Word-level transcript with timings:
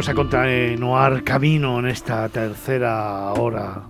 Vamos 0.00 0.08
a 0.08 0.14
continuar 0.14 1.24
camino 1.24 1.78
en 1.78 1.84
esta 1.84 2.26
tercera 2.30 3.34
hora. 3.34 3.82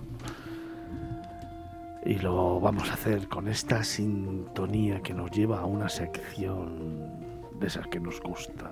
Y 2.05 2.15
lo 2.15 2.59
vamos 2.59 2.89
a 2.89 2.95
hacer 2.95 3.29
con 3.29 3.47
esta 3.47 3.81
sintonía 3.85 4.99
que 4.99 5.13
nos 5.13 5.31
lleva 5.31 5.61
a 5.61 5.65
una 5.65 5.87
sección 5.87 7.07
de 7.57 7.65
esas 7.65 7.87
que 7.87 8.01
nos 8.01 8.19
gusta. 8.19 8.69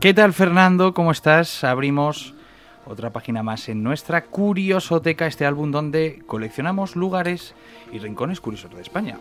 ¿Qué 0.00 0.14
tal 0.14 0.32
Fernando? 0.32 0.94
¿Cómo 0.94 1.10
estás? 1.10 1.64
Abrimos 1.64 2.36
otra 2.86 3.12
página 3.12 3.42
más 3.42 3.68
en 3.68 3.82
nuestra 3.82 4.22
Curiosoteca, 4.26 5.26
este 5.26 5.46
álbum 5.46 5.72
donde 5.72 6.22
coleccionamos 6.28 6.94
lugares 6.94 7.56
y 7.90 7.98
rincones 7.98 8.40
curiosos 8.40 8.72
de 8.72 8.82
España. 8.82 9.18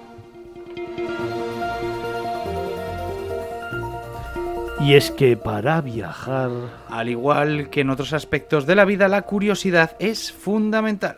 Y 4.82 4.94
es 4.94 5.12
que 5.12 5.36
para 5.36 5.82
viajar... 5.82 6.52
Al 6.90 7.10
igual 7.10 7.70
que 7.70 7.82
en 7.82 7.90
otros 7.90 8.14
aspectos 8.14 8.66
de 8.66 8.76
la 8.76 8.86
vida, 8.86 9.08
la 9.10 9.24
curiosidad 9.24 9.96
es 10.00 10.32
fundamental. 10.32 11.18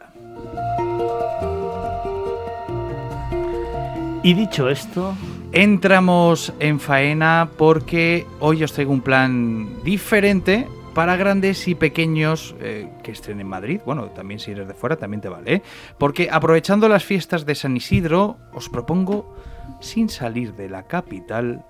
Y 4.24 4.34
dicho 4.34 4.68
esto, 4.70 5.16
entramos 5.52 6.54
en 6.60 6.80
faena 6.80 7.50
porque 7.58 8.26
hoy 8.40 8.64
os 8.64 8.74
traigo 8.74 8.92
un 8.92 9.02
plan 9.02 9.84
diferente 9.84 10.68
para 10.94 11.16
grandes 11.16 11.68
y 11.68 11.76
pequeños 11.76 12.56
eh, 12.60 12.90
que 13.04 13.12
estén 13.12 13.40
en 13.40 13.48
Madrid. 13.48 13.80
Bueno, 13.86 14.08
también 14.08 14.40
si 14.40 14.52
eres 14.52 14.68
de 14.68 14.74
fuera 14.74 14.96
también 14.96 15.22
te 15.22 15.30
vale. 15.30 15.54
¿eh? 15.54 15.62
Porque 15.98 16.30
aprovechando 16.32 16.90
las 16.90 17.06
fiestas 17.06 17.46
de 17.46 17.56
San 17.56 17.78
Isidro, 17.78 18.38
os 18.54 18.70
propongo, 18.70 19.36
sin 19.80 20.10
salir 20.10 20.56
de 20.56 20.70
la 20.70 20.84
capital, 20.84 21.64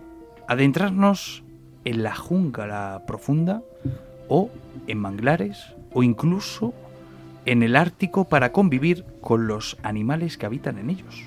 adentrarnos 0.47 1.43
en 1.85 2.03
la 2.03 2.15
jungla 2.15 3.03
profunda 3.07 3.61
o 4.27 4.49
en 4.87 4.97
manglares 4.97 5.75
o 5.93 6.03
incluso 6.03 6.73
en 7.45 7.63
el 7.63 7.75
Ártico 7.75 8.25
para 8.25 8.51
convivir 8.51 9.05
con 9.19 9.47
los 9.47 9.77
animales 9.83 10.37
que 10.37 10.45
habitan 10.45 10.77
en 10.77 10.89
ellos. 10.89 11.23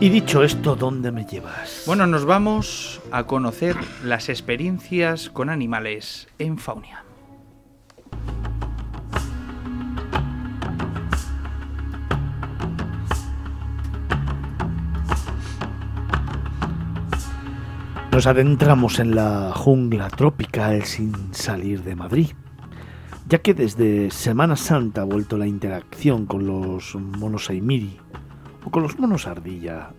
Y 0.00 0.08
dicho 0.08 0.42
esto, 0.42 0.74
¿dónde 0.74 1.12
me 1.12 1.24
llevas? 1.24 1.84
Bueno, 1.86 2.08
nos 2.08 2.24
vamos 2.24 3.00
a 3.12 3.24
conocer 3.24 3.76
las 4.02 4.28
experiencias 4.28 5.30
con 5.30 5.48
animales 5.48 6.26
en 6.40 6.58
Faunia. 6.58 7.04
Nos 18.12 18.26
adentramos 18.26 18.98
en 18.98 19.14
la 19.14 19.52
jungla 19.54 20.10
tropical 20.10 20.84
sin 20.84 21.32
salir 21.32 21.82
de 21.82 21.96
Madrid, 21.96 22.32
ya 23.26 23.38
que 23.38 23.54
desde 23.54 24.10
Semana 24.10 24.54
Santa 24.54 25.00
ha 25.00 25.04
vuelto 25.04 25.38
la 25.38 25.46
interacción 25.46 26.26
con 26.26 26.46
los 26.46 26.94
monos 26.94 27.48
Aimiri 27.48 27.96
o 28.66 28.70
con 28.70 28.82
los 28.82 28.98
monos 28.98 29.26
ardilla, 29.26 29.92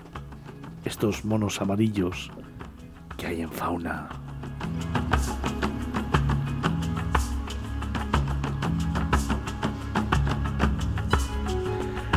estos 0.86 1.26
monos 1.26 1.60
amarillos 1.60 2.30
que 3.18 3.26
hay 3.26 3.42
en 3.42 3.52
fauna. 3.52 4.10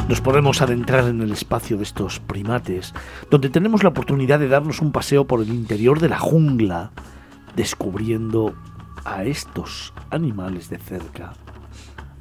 Nos 0.09 0.21
podemos 0.21 0.63
adentrar 0.63 1.09
en 1.09 1.21
el 1.21 1.33
espacio 1.33 1.77
de 1.77 1.83
estos 1.83 2.21
primates, 2.21 2.95
donde 3.31 3.51
tenemos 3.51 3.83
la 3.83 3.89
oportunidad 3.89 4.39
de 4.39 4.49
darnos 4.49 4.81
un 4.81 4.93
paseo 4.93 5.27
por 5.27 5.41
el 5.41 5.49
interior 5.49 5.99
de 5.99 6.09
la 6.09 6.19
jungla, 6.19 6.93
descubriendo 7.57 8.55
a 9.05 9.25
estos 9.25 9.93
animales 10.11 10.71
de 10.71 10.79
cerca, 10.79 11.33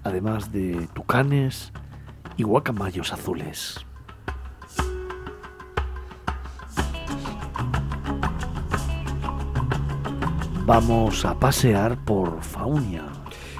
además 0.03 0.51
de 0.51 0.87
tucanes 0.93 1.71
y 2.37 2.43
guacamayos 2.43 3.13
azules. 3.13 3.85
Vamos 10.65 11.23
a 11.23 11.39
pasear 11.39 12.03
por 12.03 12.41
Faunia. 12.41 13.14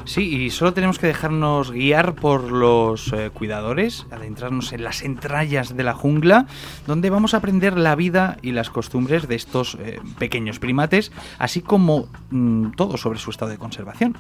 Sí, 0.06 0.22
y 0.22 0.52
solo 0.52 0.74
tenemos 0.74 1.00
que 1.00 1.08
dejarnos 1.08 1.72
guiar 1.72 2.14
por 2.14 2.52
los 2.52 3.12
eh, 3.12 3.32
cuidadores, 3.34 4.06
adentrarnos 4.12 4.72
en 4.72 4.84
las 4.84 5.02
entrañas 5.02 5.76
de 5.76 5.84
la 5.84 5.94
jungla, 5.94 6.46
donde 6.86 7.10
vamos 7.10 7.34
a 7.34 7.38
aprender 7.38 7.76
la 7.76 7.96
vida 7.96 8.38
y 8.44 8.52
las 8.52 8.70
costumbres 8.70 9.28
de 9.28 9.36
estos 9.36 9.78
eh, 9.80 10.00
pequeños 10.20 10.60
primates, 10.60 11.12
así 11.40 11.62
como 11.62 12.08
mm, 12.30 12.72
todo 12.72 12.98
sobre 12.98 13.18
su 13.18 13.32
estado 13.32 13.50
de 13.50 13.58
conservación. 13.58 14.16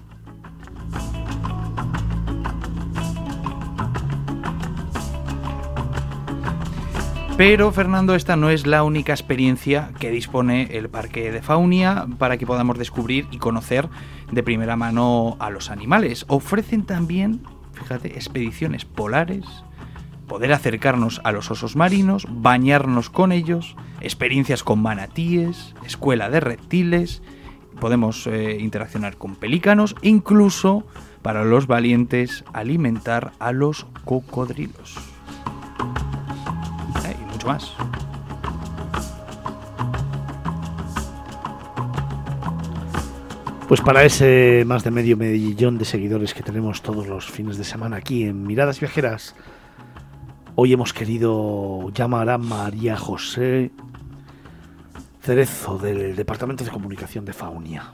Pero 7.37 7.69
Fernando, 7.73 8.15
esta 8.15 8.37
no 8.37 8.49
es 8.49 8.65
la 8.65 8.83
única 8.83 9.11
experiencia 9.11 9.91
que 9.99 10.09
dispone 10.09 10.69
el 10.71 10.87
Parque 10.87 11.33
de 11.33 11.41
Faunia 11.41 12.07
para 12.17 12.37
que 12.37 12.45
podamos 12.45 12.77
descubrir 12.77 13.27
y 13.29 13.39
conocer 13.39 13.89
de 14.31 14.41
primera 14.41 14.77
mano 14.77 15.35
a 15.39 15.49
los 15.49 15.69
animales. 15.69 16.23
Ofrecen 16.29 16.85
también, 16.85 17.41
fíjate, 17.73 18.15
expediciones 18.15 18.85
polares, 18.85 19.43
poder 20.29 20.53
acercarnos 20.53 21.19
a 21.25 21.33
los 21.33 21.51
osos 21.51 21.75
marinos, 21.75 22.25
bañarnos 22.29 23.09
con 23.09 23.33
ellos, 23.33 23.75
experiencias 23.99 24.63
con 24.63 24.81
manatíes, 24.81 25.75
escuela 25.85 26.29
de 26.29 26.39
reptiles, 26.39 27.21
podemos 27.81 28.27
eh, 28.27 28.59
interaccionar 28.61 29.17
con 29.17 29.35
pelícanos, 29.35 29.93
incluso 30.01 30.87
para 31.21 31.43
los 31.43 31.67
valientes 31.67 32.45
alimentar 32.53 33.33
a 33.39 33.51
los 33.51 33.87
cocodrilos 34.05 35.14
más. 37.45 37.73
Pues 43.67 43.81
para 43.81 44.03
ese 44.03 44.63
más 44.65 44.83
de 44.83 44.91
medio 44.91 45.17
millón 45.17 45.79
de 45.79 45.85
seguidores 45.85 46.33
que 46.35 46.43
tenemos 46.43 46.83
todos 46.83 47.07
los 47.07 47.31
fines 47.31 47.57
de 47.57 47.63
semana 47.63 47.97
aquí 47.97 48.23
en 48.23 48.43
Miradas 48.43 48.79
Viajeras, 48.79 49.35
hoy 50.53 50.73
hemos 50.73 50.93
querido 50.93 51.89
llamar 51.89 52.29
a 52.29 52.37
María 52.37 52.95
José 52.95 53.71
Cerezo 55.21 55.79
del 55.79 56.15
Departamento 56.15 56.63
de 56.63 56.69
Comunicación 56.69 57.25
de 57.25 57.33
Faunia. 57.33 57.91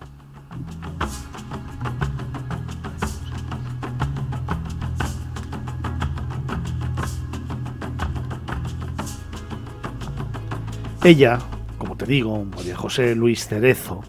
Ella, 11.04 11.40
como 11.80 11.98
te 11.98 12.06
digo, 12.06 12.46
María 12.46 12.76
José 12.76 13.16
Luis 13.16 13.48
Cerezo, 13.48 14.04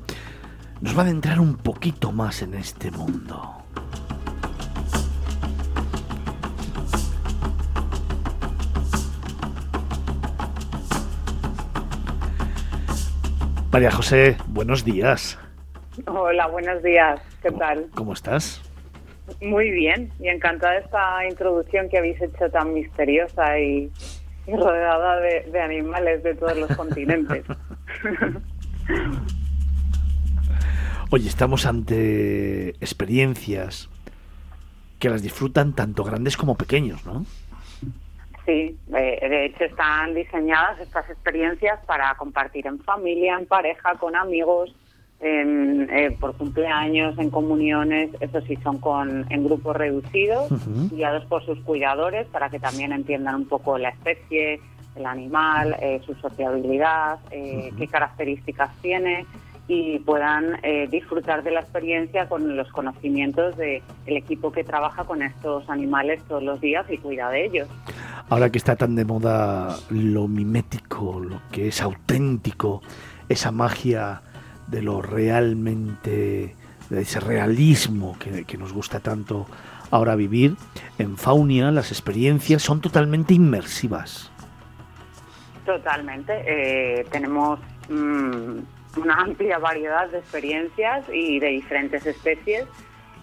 nos 0.83 0.95
va 0.95 1.01
a 1.01 1.05
adentrar 1.07 1.41
un 1.41 1.57
poquito 1.57 2.13
más 2.13 2.43
en 2.43 2.53
este 2.53 2.91
mundo. 2.91 3.65
María 13.73 13.91
José, 13.91 14.37
buenos 14.49 14.85
días. 14.85 15.39
Hola, 16.07 16.47
buenos 16.49 16.83
días. 16.83 17.23
¿Qué 17.43 17.53
tal? 17.53 17.87
¿Cómo 17.95 18.13
estás? 18.13 18.61
Muy 19.41 19.71
bien 19.71 20.13
y 20.21 20.29
encantada 20.29 20.75
de 20.75 20.81
esta 20.81 21.27
introducción 21.27 21.89
que 21.89 21.97
habéis 21.97 22.21
hecho 22.21 22.51
tan 22.51 22.75
misteriosa 22.75 23.59
y, 23.59 23.91
y 24.47 24.57
rodeada 24.57 25.21
de, 25.21 25.61
animales 25.61 26.23
de 26.23 26.35
todos 26.35 26.57
los 26.57 26.77
continentes. 26.77 27.45
Oye, 31.11 31.29
estamos 31.29 31.67
ante 31.67 32.71
experiencias 32.71 33.91
que 34.99 35.11
las 35.11 35.23
disfrutan 35.23 35.75
tanto 35.75 36.05
grandes 36.05 36.37
como 36.37 36.57
pequeños, 36.57 37.05
¿no? 37.05 37.25
Sí, 38.47 38.77
de 38.89 39.47
hecho 39.47 39.65
están 39.65 40.15
diseñadas 40.15 40.81
estas 40.81 41.09
experiencias 41.11 41.79
para 41.87 42.15
compartir 42.17 42.67
en 42.67 42.81
familia, 42.81 43.39
en 43.39 43.47
pareja, 43.47 43.95
con 43.97 44.17
amigos, 44.17 44.75
en, 45.23 45.89
eh, 45.91 46.17
por 46.19 46.35
cumpleaños, 46.37 47.17
en 47.17 47.31
comuniones, 47.31 48.11
eso 48.19 48.41
sí, 48.41 48.57
son 48.57 48.79
con, 48.79 49.25
en 49.31 49.45
grupos 49.45 49.77
reducidos, 49.77 50.49
guiados 50.91 51.25
por 51.27 51.47
sus 51.47 51.61
cuidadores 51.61 52.27
para 52.27 52.51
que 52.51 52.59
también 52.59 52.93
entiendan 52.93 53.37
un 53.37 53.47
poco 53.47 53.79
la 53.79 53.91
especie, 53.91 54.61
el 54.97 55.07
animal, 55.07 55.77
eh, 55.81 56.01
su 56.05 56.15
sociabilidad, 56.17 57.21
eh, 57.31 57.71
qué 57.79 57.87
características 57.87 58.71
tiene 58.83 59.25
y 59.69 60.01
puedan 60.01 60.61
disfrutar 60.91 61.45
de 61.45 61.53
la 61.53 61.61
experiencia 61.61 62.29
con 62.29 62.57
los 62.57 62.69
conocimientos 62.73 63.57
del 63.57 63.81
equipo 64.05 64.51
que 64.51 64.65
trabaja 64.65 65.05
con 65.05 65.23
estos 65.23 65.71
animales 65.71 66.21
todos 66.25 66.43
los 66.43 66.61
días 66.61 66.85
y 66.91 66.99
cuida 66.99 67.31
de 67.31 67.47
ellos. 67.47 67.69
ahora 68.29 68.51
que 68.51 68.59
está 68.59 68.75
tan 68.75 68.97
de 68.97 69.05
moda 69.05 69.77
lo 69.89 70.27
mimético, 70.27 71.21
lo 71.21 71.41
que 71.53 71.69
es 71.69 71.81
auténtico, 71.81 72.83
esa 73.29 73.53
magia 73.53 74.21
de 74.73 74.83
lo 74.83 75.03
realmente, 75.03 76.57
de 76.91 77.01
ese 77.01 77.21
realismo 77.21 78.17
que, 78.19 78.45
que 78.45 78.59
nos 78.59 78.73
gusta 78.73 78.99
tanto 78.99 79.47
ahora 79.91 80.17
vivir, 80.17 80.57
en 80.99 81.17
Faunia 81.17 81.71
las 81.71 81.93
experiencias 81.93 82.63
son 82.63 82.81
totalmente 82.81 83.35
inmersivas. 83.35 84.33
Totalmente. 85.65 86.33
Eh, 86.47 87.05
tenemos 87.13 87.61
mm, 87.89 89.01
una 89.01 89.15
amplia 89.21 89.59
variedad 89.59 90.09
de 90.11 90.19
experiencias 90.19 91.05
y 91.13 91.39
de 91.39 91.49
diferentes 91.49 92.05
especies 92.07 92.65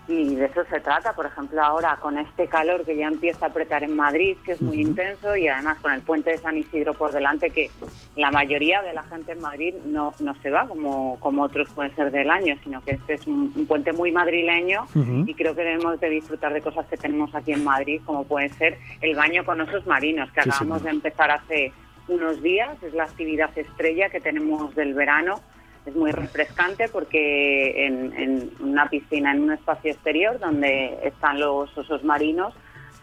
y 0.09 0.35
de 0.35 0.45
eso 0.45 0.63
se 0.69 0.79
trata. 0.79 1.13
Por 1.13 1.27
ejemplo, 1.27 1.61
ahora 1.61 1.97
con 2.01 2.17
este 2.17 2.47
calor 2.47 2.83
que 2.83 2.97
ya 2.97 3.07
empieza 3.07 3.45
a 3.45 3.49
apretar 3.49 3.83
en 3.83 3.95
Madrid, 3.95 4.37
que 4.43 4.53
es 4.53 4.61
muy 4.61 4.81
intenso, 4.81 5.35
y 5.35 5.47
además 5.47 5.77
con 5.79 5.93
el 5.93 6.01
puente 6.01 6.31
de 6.31 6.37
San 6.37 6.57
Isidro 6.57 6.93
por 6.93 7.11
delante, 7.11 7.51
que 7.51 7.69
la 8.15 8.31
mayoría 8.31 8.81
de 8.81 8.93
la 8.93 9.03
gente 9.03 9.33
en 9.33 9.41
Madrid 9.41 9.75
no, 9.85 10.13
no 10.19 10.35
se 10.41 10.49
va 10.49 10.67
como, 10.67 11.19
como 11.19 11.43
otros 11.43 11.69
pueden 11.69 11.95
ser 11.95 12.11
del 12.11 12.29
año, 12.29 12.55
sino 12.63 12.81
que 12.81 12.91
este 12.91 13.13
es 13.13 13.27
un, 13.27 13.49
puente 13.67 13.93
muy 13.93 14.11
madrileño 14.11 14.87
y 15.27 15.33
creo 15.35 15.53
que 15.53 15.63
debemos 15.63 15.99
de 15.99 16.09
disfrutar 16.09 16.53
de 16.53 16.61
cosas 16.61 16.87
que 16.87 16.97
tenemos 16.97 17.33
aquí 17.35 17.51
en 17.51 17.63
Madrid, 17.63 18.01
como 18.03 18.23
puede 18.23 18.49
ser 18.49 18.79
el 19.01 19.15
baño 19.15 19.45
con 19.45 19.61
osos 19.61 19.85
marinos, 19.85 20.31
que 20.31 20.39
acabamos 20.39 20.81
de 20.83 20.89
empezar 20.89 21.29
hace 21.29 21.71
unos 22.07 22.41
días, 22.41 22.81
es 22.81 22.93
la 22.93 23.03
actividad 23.03 23.55
estrella 23.55 24.09
que 24.09 24.19
tenemos 24.19 24.73
del 24.75 24.95
verano 24.95 25.39
es 25.85 25.95
muy 25.95 26.11
refrescante 26.11 26.87
porque 26.89 27.85
en, 27.85 28.51
una 28.59 28.89
piscina, 28.89 29.31
en 29.31 29.41
un 29.41 29.51
espacio 29.51 29.91
exterior 29.91 30.39
donde 30.39 30.97
están 31.03 31.39
los 31.39 31.75
osos 31.77 32.03
marinos, 32.03 32.53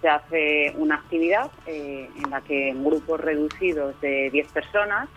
se 0.00 0.08
hace 0.08 0.74
una 0.76 0.96
actividad 0.96 1.50
eh, 1.66 2.08
en 2.22 2.30
la 2.30 2.40
que 2.42 2.68
en 2.68 2.84
grupos 2.84 3.20
reducidos 3.20 3.98
de 4.00 4.30
10 4.30 4.52
personas, 4.52 5.08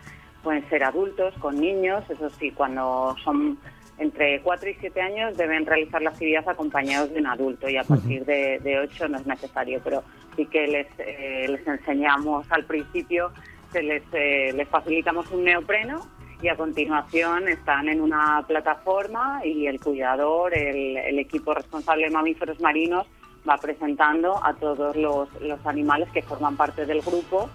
pueden 0.44 0.68
ser 0.70 0.84
adultos 0.84 1.34
con 1.40 1.60
niños, 1.60 2.04
eso 2.10 2.30
sí, 2.30 2.52
cuando 2.52 3.16
son 3.24 3.58
entre 3.98 4.40
4 4.42 4.70
y 4.70 4.74
7 4.76 5.02
años 5.02 5.38
deben 5.38 5.66
realizar 5.66 6.02
la 6.02 6.12
actividad 6.12 6.48
acompañados 6.48 7.12
de 7.12 7.20
un 7.20 7.28
adulto 7.28 7.70
y 7.70 7.76
a 7.76 7.84
partir 7.84 8.26
de, 8.26 8.60
de 8.60 8.80
8 8.80 9.10
no 9.10 9.18
es 9.18 9.28
necesario, 9.28 9.82
pero 9.84 10.04
sí 10.36 10.46
que 10.46 10.68
les, 10.68 10.88
eh, 11.00 11.46
les 11.50 11.68
enseñamos 11.68 12.50
al 12.50 12.64
principio, 12.64 13.32
se 13.74 13.84
les, 13.84 14.04
eh, 14.14 14.54
les 14.56 14.68
facilitamos 14.70 15.30
un 15.32 15.44
neopreno 15.44 16.08
y 16.42 16.48
a 16.48 16.56
continuación 16.56 17.48
están 17.48 17.90
en 17.90 18.02
una 18.02 18.44
plataforma 18.48 19.42
y 19.46 19.68
el 19.68 19.80
cuidador, 19.80 20.56
el, 20.56 21.20
equipo 21.20 21.54
responsable 21.54 22.06
de 22.06 22.12
mamíferos 22.12 22.60
marinos 22.62 23.06
va 23.48 23.58
presentando 23.58 24.44
a 24.44 24.54
todos 24.54 24.96
los, 24.96 25.30
animales 25.66 26.10
que 26.12 26.22
forman 26.22 26.56
parte 26.56 26.86
del 26.86 27.02
grupo 27.02 27.50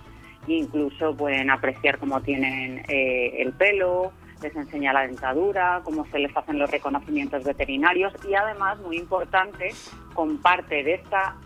incluso 0.46 1.16
pueden 1.16 1.50
apreciar 1.50 1.98
cómo 1.98 2.20
tienen 2.20 2.84
eh, 2.88 3.40
el 3.40 3.54
pelo, 3.54 4.12
les 4.42 4.54
enseña 4.54 4.92
la 4.92 5.06
dentadura, 5.06 5.80
cómo 5.84 6.04
se 6.06 6.18
les 6.18 6.36
hacen 6.36 6.58
los 6.58 6.70
reconocimientos 6.70 7.44
veterinarios 7.44 8.12
y 8.28 8.34
además, 8.34 8.78
muy 8.80 8.98
importante, 8.98 9.70
con 10.12 10.38
parte 10.38 10.82
de 10.82 10.94
esta 10.94 11.36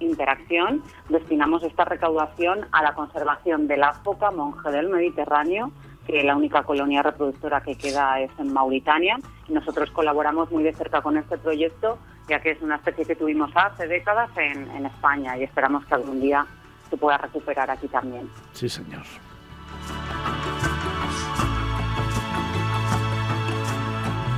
interacción 0.00 0.82
destinamos 1.10 1.62
esta 1.62 1.84
recaudación 1.84 2.66
a 2.72 2.82
la 2.82 2.94
conservación 2.94 3.68
de 3.68 3.76
la 3.76 3.92
foca 3.92 4.30
monje 4.30 4.70
del 4.70 4.88
Mediterráneo 4.88 5.70
que 6.06 6.22
la 6.22 6.36
única 6.36 6.62
colonia 6.62 7.02
reproductora 7.02 7.60
que 7.60 7.76
queda 7.76 8.20
es 8.20 8.30
en 8.38 8.52
Mauritania. 8.52 9.18
Nosotros 9.48 9.90
colaboramos 9.90 10.50
muy 10.50 10.62
de 10.62 10.72
cerca 10.72 11.02
con 11.02 11.16
este 11.16 11.36
proyecto, 11.38 11.98
ya 12.28 12.40
que 12.40 12.52
es 12.52 12.62
una 12.62 12.76
especie 12.76 13.04
que 13.04 13.16
tuvimos 13.16 13.50
hace 13.54 13.86
décadas 13.86 14.30
en, 14.36 14.86
España 14.86 15.36
y 15.36 15.42
esperamos 15.42 15.84
que 15.86 15.94
algún 15.94 16.20
día 16.20 16.46
se 16.88 16.96
pueda 16.96 17.18
recuperar 17.18 17.70
aquí 17.70 17.88
también. 17.88 18.30
Sí, 18.52 18.68
señor. 18.68 19.02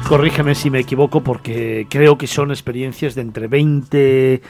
Corrígeme 0.08 0.54
si 0.54 0.70
me 0.70 0.80
equivoco 0.80 1.20
porque 1.22 1.86
creo 1.90 2.16
que 2.16 2.26
son 2.26 2.50
experiencias 2.50 3.14
de 3.14 3.20
entre 3.20 3.46
20 3.46 4.42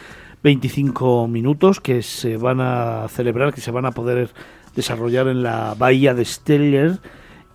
25 0.43 1.27
minutos 1.27 1.81
que 1.81 2.03
se 2.03 2.37
van 2.37 2.61
a 2.61 3.09
celebrar, 3.09 3.53
que 3.53 3.61
se 3.61 3.71
van 3.71 3.87
a 3.87 3.91
poder 3.91 4.31
desarrollar 4.75 5.29
en 5.29 5.43
la 5.43 5.75
bahía 5.77 6.15
de 6.15 6.25
Steller 6.25 6.99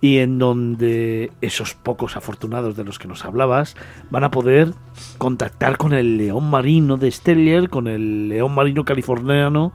y 0.00 0.18
en 0.18 0.38
donde 0.38 1.32
esos 1.40 1.74
pocos 1.74 2.16
afortunados 2.16 2.76
de 2.76 2.84
los 2.84 2.98
que 2.98 3.08
nos 3.08 3.24
hablabas 3.24 3.74
van 4.10 4.24
a 4.24 4.30
poder 4.30 4.68
contactar 5.16 5.78
con 5.78 5.94
el 5.94 6.18
león 6.18 6.50
marino 6.50 6.98
de 6.98 7.10
Steller, 7.10 7.70
con 7.70 7.88
el 7.88 8.28
león 8.28 8.54
marino 8.54 8.84
californiano 8.84 9.72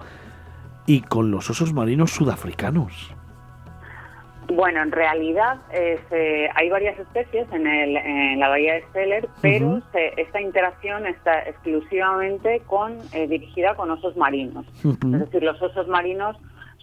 y 0.85 1.01
con 1.01 1.31
los 1.31 1.49
osos 1.49 1.73
marinos 1.73 2.11
sudafricanos. 2.11 3.15
Bueno, 4.53 4.81
en 4.81 4.91
realidad 4.91 5.57
eh, 5.71 6.49
hay 6.55 6.69
varias 6.69 6.97
especies 6.97 7.47
en, 7.51 7.67
el, 7.67 7.97
en, 7.97 8.39
la 8.39 8.49
bahía 8.49 8.75
de 8.75 8.81
Steller, 8.89 9.29
pero 9.41 9.81
esta 10.17 10.41
interacción 10.41 11.05
está 11.05 11.41
exclusivamente 11.43 12.61
con 12.65 12.97
eh, 13.13 13.27
dirigida 13.27 13.75
con 13.75 13.91
osos 13.91 14.17
marinos. 14.17 14.65
Es 14.83 15.19
decir, 15.19 15.43
los 15.43 15.61
osos 15.61 15.87
marinos 15.87 16.37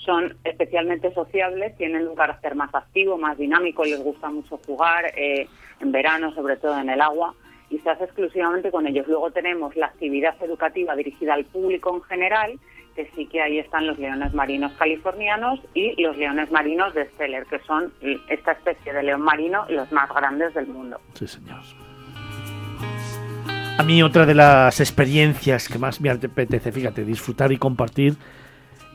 son 0.07 0.37
especialmente 0.45 1.13
sociables, 1.13 1.77
tienen 1.77 2.09
un 2.09 2.15
carácter 2.15 2.55
más 2.55 2.75
activo, 2.75 3.19
más 3.19 3.37
dinámico, 3.37 3.85
les 3.85 4.03
gusta 4.03 4.31
mucho 4.31 4.59
jugar, 4.65 5.13
eh, 5.17 5.49
en 5.81 5.93
verano 5.93 6.33
sobre 6.33 6.57
todo 6.57 6.79
en 6.79 6.89
el 6.89 7.01
agua, 7.01 7.35
y 7.69 7.79
se 7.79 7.91
hace 7.91 8.05
exclusivamente 8.05 8.71
con 8.71 8.87
ellos. 8.87 9.07
Luego 9.09 9.31
tenemos 9.33 9.75
la 9.77 9.87
actividad 9.87 10.35
educativa 10.41 10.95
dirigida 10.95 11.35
al 11.35 11.45
público 11.45 11.95
en 11.95 12.03
general, 12.03 12.59
que 12.95 13.11
sí 13.15 13.27
que 13.27 13.43
ahí 13.43 13.59
están 13.59 13.87
los 13.87 13.99
leones 13.99 14.33
marinos 14.33 14.73
californianos 14.79 15.61
y 15.75 16.01
los 16.01 16.17
leones 16.17 16.51
marinos 16.51 16.95
de 16.95 17.05
Steller, 17.11 17.45
que 17.45 17.59
son 17.61 17.93
esta 18.31 18.53
especie 18.53 18.93
de 18.93 19.03
león 19.03 19.21
marino 19.21 19.67
los 19.69 19.91
más 19.93 20.09
grandes 20.09 20.55
del 20.55 20.69
mundo. 20.69 20.99
Sí, 21.13 21.27
señor. 21.27 21.61
A 23.79 23.83
mí 23.83 24.03
otra 24.03 24.25
de 24.25 24.35
las 24.35 24.81
experiencias 24.81 25.69
que 25.69 25.79
más 25.79 26.01
me 26.01 26.09
apetece, 26.09 26.73
fíjate, 26.73 27.05
disfrutar 27.05 27.53
y 27.53 27.59
compartir 27.59 28.15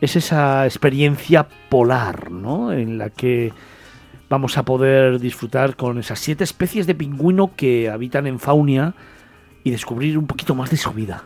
es 0.01 0.15
esa 0.15 0.65
experiencia 0.65 1.47
polar, 1.69 2.31
¿no? 2.31 2.73
En 2.73 2.97
la 2.97 3.11
que 3.11 3.53
vamos 4.29 4.57
a 4.57 4.63
poder 4.63 5.19
disfrutar 5.19 5.75
con 5.75 5.99
esas 5.99 6.19
siete 6.19 6.43
especies 6.43 6.87
de 6.87 6.95
pingüino 6.95 7.51
que 7.55 7.89
habitan 7.89 8.25
en 8.25 8.39
Faunia 8.39 8.93
y 9.63 9.69
descubrir 9.69 10.17
un 10.17 10.25
poquito 10.25 10.55
más 10.55 10.71
de 10.71 10.77
su 10.77 10.91
vida. 10.91 11.23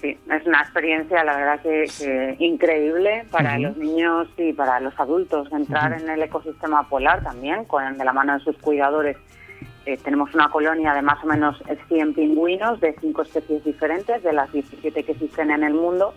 Sí, 0.00 0.18
es 0.28 0.46
una 0.46 0.62
experiencia, 0.62 1.22
la 1.22 1.36
verdad 1.36 1.60
que, 1.60 2.36
increíble 2.40 3.24
para 3.30 3.56
los 3.60 3.76
niños 3.76 4.26
y 4.36 4.52
para 4.52 4.80
los 4.80 4.98
adultos. 4.98 5.52
Entrar 5.52 5.92
en 5.92 6.10
el 6.10 6.20
ecosistema 6.20 6.88
polar 6.88 7.22
también, 7.22 7.64
con 7.66 7.96
de 7.96 8.04
la 8.04 8.12
mano 8.12 8.36
de 8.36 8.40
sus 8.40 8.56
cuidadores. 8.56 9.16
Eh, 9.86 9.96
tenemos 10.02 10.34
una 10.34 10.48
colonia 10.48 10.94
de 10.94 11.02
más 11.02 11.22
o 11.22 11.28
menos 11.28 11.62
100 11.86 12.14
pingüinos 12.14 12.80
de 12.80 12.96
cinco 13.00 13.22
especies 13.22 13.62
diferentes, 13.62 14.20
de 14.24 14.32
las 14.32 14.50
17 14.50 15.04
que 15.04 15.12
existen 15.12 15.52
en 15.52 15.62
el 15.62 15.74
mundo 15.74 16.14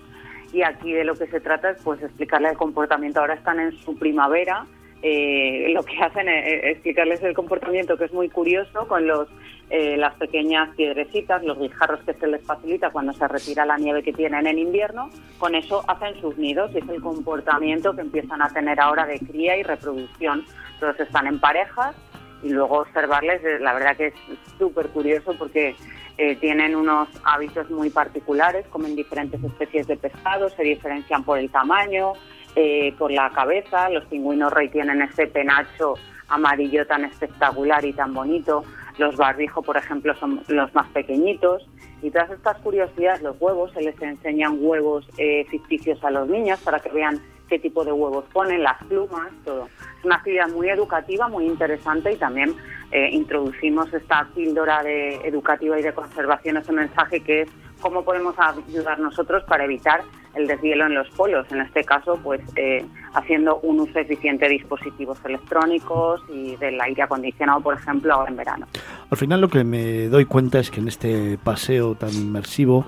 y 0.55 0.63
aquí 0.63 0.93
de 0.93 1.03
lo 1.03 1.15
que 1.15 1.27
se 1.27 1.41
trata 1.41 1.71
es 1.71 1.81
pues 1.83 2.01
explicarles 2.01 2.53
el 2.53 2.57
comportamiento. 2.57 3.19
Ahora 3.19 3.33
están 3.33 3.59
en 3.59 3.74
su 3.74 3.97
primavera, 3.97 4.65
eh, 5.01 5.67
lo 5.74 5.83
que 5.83 5.97
hacen 6.00 6.29
es 6.29 6.63
explicarles 6.63 7.21
el 7.24 7.33
comportamiento 7.33 7.97
que 7.97 8.05
es 8.05 8.13
muy 8.13 8.29
curioso 8.29 8.88
con 8.88 9.05
los 9.05 9.27
eh, 9.69 9.97
las 9.97 10.13
pequeñas 10.15 10.74
piedrecitas, 10.75 11.43
los 11.43 11.59
guijarros 11.59 12.00
que 12.05 12.13
se 12.13 12.27
les 12.27 12.41
facilita 12.45 12.91
cuando 12.91 13.12
se 13.13 13.27
retira 13.27 13.65
la 13.65 13.77
nieve 13.77 14.03
que 14.03 14.13
tienen 14.13 14.47
en 14.47 14.59
invierno, 14.59 15.09
con 15.39 15.55
eso 15.55 15.83
hacen 15.88 16.21
sus 16.21 16.38
nidos 16.38 16.71
y 16.74 16.77
es 16.77 16.88
el 16.88 17.01
comportamiento 17.01 17.95
que 17.95 18.01
empiezan 18.01 18.41
a 18.41 18.50
tener 18.50 18.79
ahora 18.79 19.05
de 19.05 19.19
cría 19.19 19.57
y 19.57 19.63
reproducción. 19.63 20.45
Todos 20.79 21.00
están 21.00 21.27
en 21.27 21.39
parejas 21.39 21.95
y 22.43 22.50
luego 22.50 22.81
observarles, 22.81 23.43
eh, 23.43 23.59
la 23.59 23.74
verdad 23.74 23.97
que 23.97 24.07
es 24.07 24.13
súper 24.57 24.88
curioso 24.89 25.33
porque 25.38 25.75
eh, 26.17 26.36
tienen 26.38 26.75
unos 26.75 27.10
hábitos 27.24 27.69
muy 27.69 27.89
particulares, 27.89 28.65
comen 28.67 28.95
diferentes 28.95 29.43
especies 29.43 29.88
de 29.88 29.98
pescado, 29.98 30.50
se 30.50 30.63
diferencian 30.63 31.24
por 31.24 31.38
el 31.38 31.50
tamaño, 31.50 32.13
eh, 32.55 32.93
por 32.98 33.12
la 33.12 33.29
cabeza. 33.31 33.89
Los 33.89 34.05
pingüinos 34.05 34.53
rey 34.53 34.69
tienen 34.69 35.01
ese 35.01 35.27
penacho 35.27 35.95
amarillo 36.29 36.88
tan 36.88 37.03
espectacular 37.05 37.84
y 37.86 37.93
tan 37.93 38.13
bonito. 38.13 38.63
Los 38.98 39.17
barbijo, 39.17 39.62
por 39.62 39.75
ejemplo, 39.75 40.15
son 40.15 40.41
los 40.48 40.74
más 40.74 40.88
pequeñitos. 40.89 41.67
Y 42.01 42.12
todas 42.12 42.31
estas 42.31 42.57
curiosidades, 42.60 43.22
los 43.22 43.36
huevos, 43.39 43.72
se 43.74 43.81
les 43.81 44.00
enseñan 44.01 44.57
huevos 44.60 45.05
eh, 45.17 45.45
ficticios 45.50 46.01
a 46.03 46.12
los 46.12 46.29
niños 46.29 46.60
para 46.62 46.79
que 46.79 46.89
vean 46.89 47.22
qué 47.50 47.60
tipo 47.60 47.84
de 47.84 47.91
huevos 47.91 48.25
ponen, 48.31 48.63
las 48.63 48.81
plumas, 48.86 49.31
todo. 49.43 49.67
Una 50.05 50.17
actividad 50.17 50.50
muy 50.50 50.69
educativa, 50.69 51.27
muy 51.27 51.45
interesante 51.45 52.13
y 52.13 52.15
también 52.15 52.55
eh, 52.91 53.09
introducimos 53.12 53.91
esta 53.91 54.27
píldora 54.35 54.83
de 54.83 55.15
educativa 55.27 55.79
y 55.79 55.81
de 55.81 55.93
conservación, 55.93 56.57
ese 56.57 56.71
mensaje 56.71 57.21
que 57.21 57.41
es 57.41 57.50
cómo 57.81 58.05
podemos 58.05 58.35
ayudar 58.38 59.00
nosotros 59.00 59.43
para 59.45 59.65
evitar 59.65 60.03
el 60.35 60.45
deshielo 60.45 60.85
en 60.85 60.93
los 60.93 61.09
polos, 61.09 61.47
en 61.51 61.62
este 61.62 61.83
caso, 61.83 62.19
pues 62.21 62.39
eh, 62.55 62.85
haciendo 63.15 63.59
un 63.62 63.79
uso 63.79 63.97
eficiente 63.97 64.45
de 64.45 64.51
dispositivos 64.51 65.17
electrónicos 65.25 66.21
y 66.29 66.55
del 66.57 66.79
aire 66.79 67.01
acondicionado, 67.01 67.62
por 67.62 67.74
ejemplo, 67.74 68.13
ahora 68.13 68.29
en 68.29 68.38
verano. 68.38 68.67
Al 69.09 69.17
final 69.17 69.41
lo 69.41 69.47
que 69.47 69.63
me 69.63 70.07
doy 70.07 70.25
cuenta 70.25 70.59
es 70.59 70.69
que 70.69 70.81
en 70.81 70.88
este 70.88 71.39
paseo 71.43 71.95
tan 71.95 72.13
inmersivo 72.13 72.85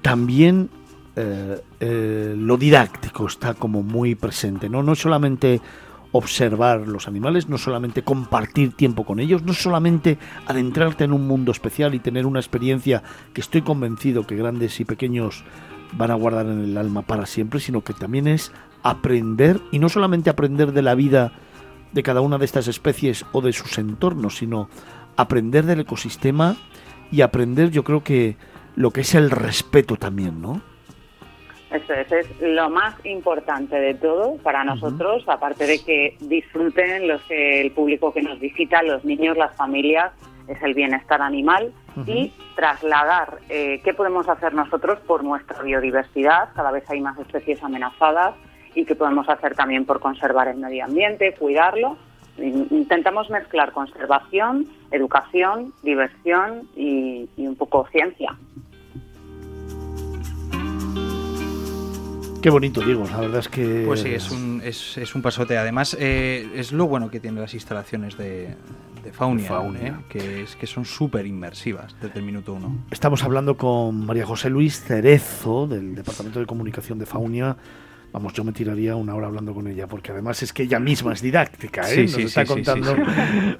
también 0.00 0.70
eh, 1.16 2.34
lo 2.36 2.56
didáctico 2.56 3.26
está 3.26 3.54
como 3.54 3.82
muy 3.82 4.14
presente, 4.14 4.68
¿no? 4.68 4.84
No 4.84 4.94
solamente 4.94 5.60
observar 6.12 6.86
los 6.88 7.08
animales, 7.08 7.48
no 7.48 7.58
solamente 7.58 8.02
compartir 8.02 8.72
tiempo 8.72 9.04
con 9.04 9.20
ellos, 9.20 9.42
no 9.42 9.52
solamente 9.52 10.18
adentrarte 10.46 11.04
en 11.04 11.12
un 11.12 11.26
mundo 11.26 11.52
especial 11.52 11.94
y 11.94 11.98
tener 11.98 12.26
una 12.26 12.40
experiencia 12.40 13.02
que 13.32 13.40
estoy 13.40 13.62
convencido 13.62 14.26
que 14.26 14.36
grandes 14.36 14.80
y 14.80 14.84
pequeños 14.84 15.44
van 15.92 16.10
a 16.10 16.14
guardar 16.14 16.46
en 16.46 16.60
el 16.60 16.76
alma 16.78 17.02
para 17.02 17.26
siempre, 17.26 17.60
sino 17.60 17.82
que 17.82 17.92
también 17.92 18.26
es 18.26 18.52
aprender, 18.82 19.60
y 19.72 19.78
no 19.78 19.88
solamente 19.88 20.30
aprender 20.30 20.72
de 20.72 20.82
la 20.82 20.94
vida 20.94 21.32
de 21.92 22.02
cada 22.02 22.20
una 22.20 22.38
de 22.38 22.44
estas 22.44 22.68
especies 22.68 23.24
o 23.32 23.40
de 23.40 23.52
sus 23.52 23.78
entornos, 23.78 24.36
sino 24.36 24.68
aprender 25.16 25.64
del 25.66 25.80
ecosistema 25.80 26.56
y 27.10 27.22
aprender 27.22 27.70
yo 27.70 27.84
creo 27.84 28.02
que 28.02 28.36
lo 28.74 28.90
que 28.90 29.00
es 29.00 29.14
el 29.14 29.30
respeto 29.30 29.96
también, 29.96 30.40
¿no? 30.40 30.60
Eso 31.70 31.94
es, 31.94 32.12
es 32.12 32.40
lo 32.40 32.70
más 32.70 32.94
importante 33.04 33.76
de 33.76 33.94
todo 33.94 34.36
para 34.36 34.62
nosotros, 34.62 35.24
aparte 35.26 35.66
de 35.66 35.82
que 35.82 36.16
disfruten 36.20 37.08
los 37.08 37.20
el 37.28 37.72
público 37.72 38.12
que 38.12 38.22
nos 38.22 38.38
visita, 38.38 38.82
los 38.82 39.04
niños, 39.04 39.36
las 39.36 39.54
familias, 39.56 40.12
es 40.46 40.62
el 40.62 40.74
bienestar 40.74 41.20
animal 41.22 41.72
y 42.06 42.32
trasladar 42.54 43.38
eh, 43.48 43.80
qué 43.82 43.94
podemos 43.94 44.28
hacer 44.28 44.54
nosotros 44.54 45.00
por 45.00 45.24
nuestra 45.24 45.62
biodiversidad, 45.62 46.50
cada 46.54 46.70
vez 46.70 46.88
hay 46.88 47.00
más 47.00 47.18
especies 47.18 47.62
amenazadas 47.64 48.34
y 48.74 48.84
qué 48.84 48.94
podemos 48.94 49.28
hacer 49.28 49.54
también 49.54 49.86
por 49.86 49.98
conservar 49.98 50.48
el 50.48 50.58
medio 50.58 50.84
ambiente, 50.84 51.34
cuidarlo. 51.34 51.96
Intentamos 52.38 53.30
mezclar 53.30 53.72
conservación, 53.72 54.68
educación, 54.90 55.72
diversión 55.82 56.68
y 56.76 57.26
un 57.38 57.56
poco 57.56 57.88
ciencia. 57.90 58.36
Qué 62.46 62.50
bonito, 62.50 62.80
Diego, 62.80 63.04
la 63.10 63.18
verdad 63.18 63.40
es 63.40 63.48
que... 63.48 63.82
Pues 63.84 64.02
sí, 64.02 64.10
es 64.10 64.30
un, 64.30 64.62
es, 64.64 64.96
es 64.98 65.16
un 65.16 65.20
pasote. 65.20 65.58
Además, 65.58 65.96
eh, 65.98 66.48
es 66.54 66.70
lo 66.70 66.86
bueno 66.86 67.10
que 67.10 67.18
tienen 67.18 67.40
las 67.40 67.54
instalaciones 67.54 68.16
de, 68.16 68.54
de 69.02 69.12
Faunia, 69.12 69.48
¿eh? 69.80 69.94
que, 70.08 70.42
es, 70.44 70.54
que 70.54 70.68
son 70.68 70.84
súper 70.84 71.26
inmersivas 71.26 71.96
desde 72.00 72.20
el 72.20 72.24
minuto 72.24 72.54
uno. 72.54 72.84
Estamos 72.92 73.24
hablando 73.24 73.56
con 73.56 74.06
María 74.06 74.24
José 74.24 74.48
Luis 74.48 74.80
Cerezo, 74.80 75.66
del 75.66 75.96
Departamento 75.96 76.38
de 76.38 76.46
Comunicación 76.46 77.00
de 77.00 77.06
Faunia. 77.06 77.56
Vamos, 78.12 78.32
yo 78.32 78.44
me 78.44 78.52
tiraría 78.52 78.94
una 78.94 79.16
hora 79.16 79.26
hablando 79.26 79.52
con 79.52 79.66
ella, 79.66 79.88
porque 79.88 80.12
además 80.12 80.40
es 80.44 80.52
que 80.52 80.62
ella 80.62 80.78
misma 80.78 81.14
es 81.14 81.22
didáctica, 81.22 81.92
¿eh? 81.92 82.04
Nos 82.04 82.16
está 82.16 82.46
contando 82.46 82.94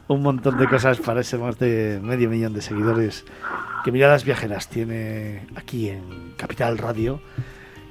un 0.07 0.23
montón 0.23 0.59
de 0.59 0.69
cosas 0.69 0.99
para 0.99 1.23
ese 1.23 1.39
más 1.39 1.59
de 1.59 1.99
medio 2.01 2.31
millón 2.31 2.53
de 2.53 2.63
seguidores 2.63 3.25
que 3.85 3.91
Miradas 3.91 4.25
Viajeras 4.25 4.69
tiene 4.69 5.45
aquí 5.57 5.89
en 5.89 6.35
Capital 6.37 6.79
Radio. 6.79 7.21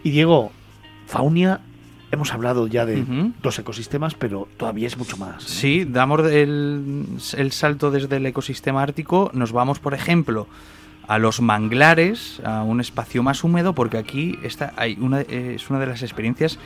Y 0.02 0.12
Diego, 0.12 0.54
Faunia, 1.06 1.62
hemos 2.12 2.34
hablado 2.34 2.68
ya 2.68 2.86
de 2.86 3.32
dos 3.42 3.60
ecosistemas, 3.60 4.16
pero 4.16 4.48
todavía 4.58 4.88
es 4.88 4.98
mucho 4.98 5.18
más. 5.18 5.44
Sí, 5.44 5.86
damos 5.86 6.22
el, 6.32 7.18
salto 7.52 7.92
desde 7.92 8.18
el 8.18 8.26
ecosistema 8.26 8.84
ártico, 8.84 9.32
nos 9.34 9.52
vamos, 9.52 9.80
por 9.80 9.94
ejemplo, 9.94 10.48
a 11.08 11.20
los 11.20 11.42
manglares, 11.42 12.42
a 12.44 12.64
un 12.64 12.82
espacio 12.82 13.22
más 13.24 13.44
húmedo, 13.44 13.74
porque 13.74 13.98
aquí 13.98 14.40
está, 14.44 14.74
hay 14.78 14.98
una, 15.00 15.22
es 15.22 15.70
una 15.70 15.80
de 15.80 15.88
las 15.88 16.02
experiencias 16.02 16.58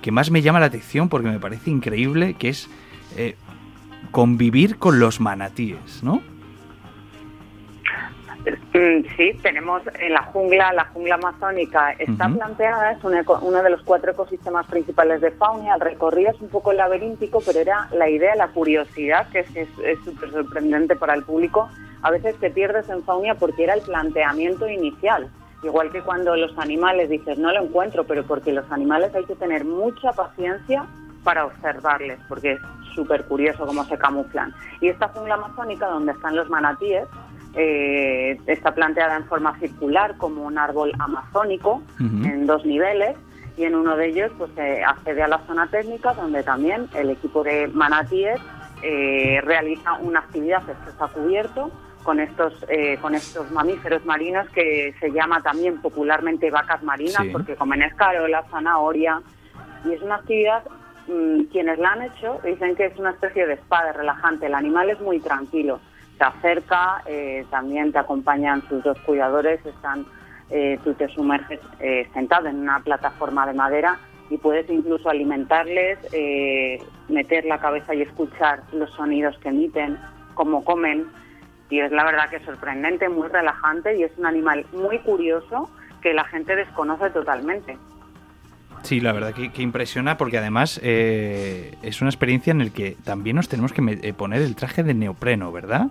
que 0.00 0.10
más 0.10 0.30
me 0.30 0.42
llama 0.42 0.60
la 0.60 0.66
atención, 0.66 1.08
porque 1.08 1.28
me 1.28 1.38
parece 1.38 1.70
increíble, 1.70 2.34
que 2.34 2.48
es 2.48 2.68
eh, 3.16 3.36
convivir 4.10 4.78
con 4.78 4.98
los 4.98 5.20
manatíes, 5.20 6.02
¿no? 6.02 6.22
Mm, 8.44 9.04
sí, 9.16 9.38
tenemos 9.42 9.82
en 10.00 10.12
la 10.12 10.22
jungla, 10.24 10.72
la 10.72 10.86
jungla 10.86 11.14
amazónica 11.14 11.92
está 11.92 12.28
planteada, 12.28 12.92
es 12.92 12.98
uno 13.04 13.62
de 13.62 13.70
los 13.70 13.82
cuatro 13.82 14.12
ecosistemas 14.12 14.66
principales 14.66 15.20
de 15.20 15.30
fauna. 15.32 15.74
El 15.74 15.80
recorrido 15.80 16.30
es 16.30 16.40
un 16.40 16.48
poco 16.48 16.72
laberíntico, 16.72 17.40
pero 17.44 17.60
era 17.60 17.88
la 17.92 18.08
idea, 18.08 18.34
la 18.34 18.48
curiosidad, 18.48 19.28
que 19.30 19.40
es 19.40 19.98
súper 20.04 20.30
sorprendente 20.30 20.96
para 20.96 21.14
el 21.14 21.22
público. 21.22 21.68
A 22.02 22.10
veces 22.10 22.34
te 22.40 22.50
pierdes 22.50 22.88
en 22.88 23.04
fauna 23.04 23.34
porque 23.34 23.64
era 23.64 23.74
el 23.74 23.82
planteamiento 23.82 24.68
inicial. 24.68 25.30
Igual 25.62 25.92
que 25.92 26.02
cuando 26.02 26.34
los 26.34 26.58
animales 26.58 27.08
dices, 27.08 27.38
no 27.38 27.52
lo 27.52 27.62
encuentro, 27.62 28.04
pero 28.04 28.24
porque 28.24 28.52
los 28.52 28.70
animales 28.72 29.14
hay 29.14 29.24
que 29.24 29.36
tener 29.36 29.64
mucha 29.64 30.10
paciencia 30.12 30.84
para 31.22 31.46
observarles, 31.46 32.18
porque 32.28 32.54
es 32.54 32.60
súper 32.96 33.24
curioso 33.26 33.64
cómo 33.64 33.84
se 33.84 33.96
camuflan. 33.96 34.52
Y 34.80 34.88
esta 34.88 35.06
jungla 35.08 35.34
amazónica, 35.34 35.86
donde 35.86 36.12
están 36.12 36.34
los 36.34 36.50
manatíes, 36.50 37.06
eh, 37.54 38.38
está 38.46 38.74
planteada 38.74 39.16
en 39.16 39.24
forma 39.26 39.58
circular 39.58 40.16
como 40.16 40.44
un 40.44 40.58
árbol 40.58 40.92
amazónico 40.98 41.82
en 41.98 42.46
dos 42.46 42.64
niveles 42.64 43.16
y 43.56 43.64
en 43.64 43.74
uno 43.74 43.96
de 43.96 44.08
ellos 44.08 44.32
pues 44.38 44.50
accede 44.86 45.22
a 45.22 45.28
la 45.28 45.38
zona 45.46 45.66
técnica 45.66 46.14
donde 46.14 46.42
también 46.42 46.88
el 46.94 47.10
equipo 47.10 47.42
de 47.42 47.68
manatíes 47.68 48.40
eh, 48.82 49.40
realiza 49.44 49.94
una 50.00 50.20
actividad 50.20 50.62
que 50.64 50.72
está 50.72 51.08
cubierto 51.08 51.70
con 52.02 52.18
estos 52.18 52.52
eh, 52.68 52.98
con 53.00 53.14
estos 53.14 53.50
mamíferos 53.52 54.04
marinos 54.04 54.48
que 54.50 54.94
se 54.98 55.10
llama 55.10 55.40
también 55.42 55.80
popularmente 55.80 56.50
vacas 56.50 56.82
marinas 56.82 57.22
porque 57.30 57.54
comen 57.54 57.82
escarola, 57.82 58.44
zanahoria 58.50 59.20
y 59.84 59.92
es 59.92 60.02
una 60.02 60.16
actividad 60.16 60.64
mm, 61.06 61.42
quienes 61.52 61.78
la 61.78 61.92
han 61.92 62.02
hecho 62.02 62.40
dicen 62.44 62.74
que 62.74 62.86
es 62.86 62.98
una 62.98 63.10
especie 63.10 63.46
de 63.46 63.54
espada 63.54 63.92
relajante. 63.92 64.46
El 64.46 64.54
animal 64.54 64.90
es 64.90 65.00
muy 65.00 65.20
tranquilo 65.20 65.78
se 66.18 66.24
acerca, 66.24 67.02
eh, 67.06 67.44
también 67.50 67.92
te 67.92 67.98
acompañan 67.98 68.62
sus 68.68 68.82
dos 68.82 68.98
cuidadores, 69.00 69.64
están, 69.64 70.06
eh, 70.50 70.78
tú 70.84 70.94
te 70.94 71.08
sumerges 71.08 71.60
eh, 71.80 72.08
sentado 72.12 72.48
en 72.48 72.60
una 72.60 72.80
plataforma 72.80 73.46
de 73.46 73.54
madera 73.54 73.98
y 74.30 74.38
puedes 74.38 74.68
incluso 74.70 75.10
alimentarles, 75.10 75.98
meter 77.08 77.44
la 77.44 77.58
cabeza 77.58 77.94
y 77.94 78.02
escuchar 78.02 78.62
los 78.72 78.90
sonidos 78.94 79.36
que 79.38 79.50
emiten, 79.50 79.98
cómo 80.34 80.64
comen. 80.64 81.06
Y 81.68 81.80
es 81.80 81.92
la 81.92 82.04
verdad 82.04 82.30
que 82.30 82.36
es 82.36 82.44
sorprendente, 82.44 83.08
muy 83.10 83.28
relajante 83.28 83.96
y 83.96 84.04
es 84.04 84.12
un 84.16 84.26
animal 84.26 84.64
muy 84.72 84.98
curioso 85.00 85.70
que 86.00 86.14
la 86.14 86.24
gente 86.24 86.56
desconoce 86.56 87.10
totalmente. 87.10 87.76
Sí, 88.82 89.00
la 89.00 89.12
verdad 89.12 89.32
que, 89.32 89.62
impresiona 89.62 90.16
porque 90.16 90.38
además 90.38 90.80
es 90.82 92.00
una 92.00 92.10
experiencia 92.10 92.50
en 92.50 92.58
la 92.58 92.70
que 92.70 92.96
también 93.04 93.36
nos 93.36 93.48
tenemos 93.48 93.72
que 93.72 94.14
poner 94.14 94.42
el 94.42 94.56
traje 94.56 94.82
de 94.82 94.94
neopreno, 94.94 95.52
¿verdad? 95.52 95.88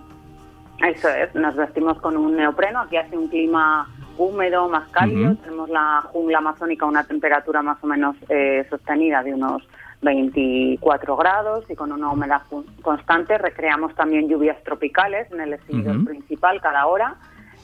Eso 0.82 1.08
es, 1.08 1.34
nos 1.34 1.54
vestimos 1.54 2.00
con 2.00 2.16
un 2.16 2.36
neopreno, 2.36 2.80
aquí 2.80 2.96
hace 2.96 3.16
un 3.16 3.28
clima 3.28 3.88
húmedo, 4.18 4.68
más 4.68 4.88
cálido, 4.90 5.36
tenemos 5.36 5.68
la 5.70 6.02
jungla 6.12 6.38
amazónica 6.38 6.84
a 6.84 6.88
una 6.88 7.04
temperatura 7.04 7.62
más 7.62 7.78
o 7.82 7.86
menos 7.86 8.16
eh, 8.28 8.66
sostenida 8.68 9.22
de 9.22 9.34
unos 9.34 9.62
24 10.02 11.16
grados 11.16 11.64
y 11.70 11.76
con 11.76 11.92
una 11.92 12.10
humedad 12.10 12.42
constante. 12.82 13.38
Recreamos 13.38 13.94
también 13.94 14.28
lluvias 14.28 14.62
tropicales 14.64 15.30
en 15.32 15.40
el 15.40 15.52
exterior 15.54 16.04
principal 16.04 16.60
cada 16.60 16.86
hora. 16.86 17.14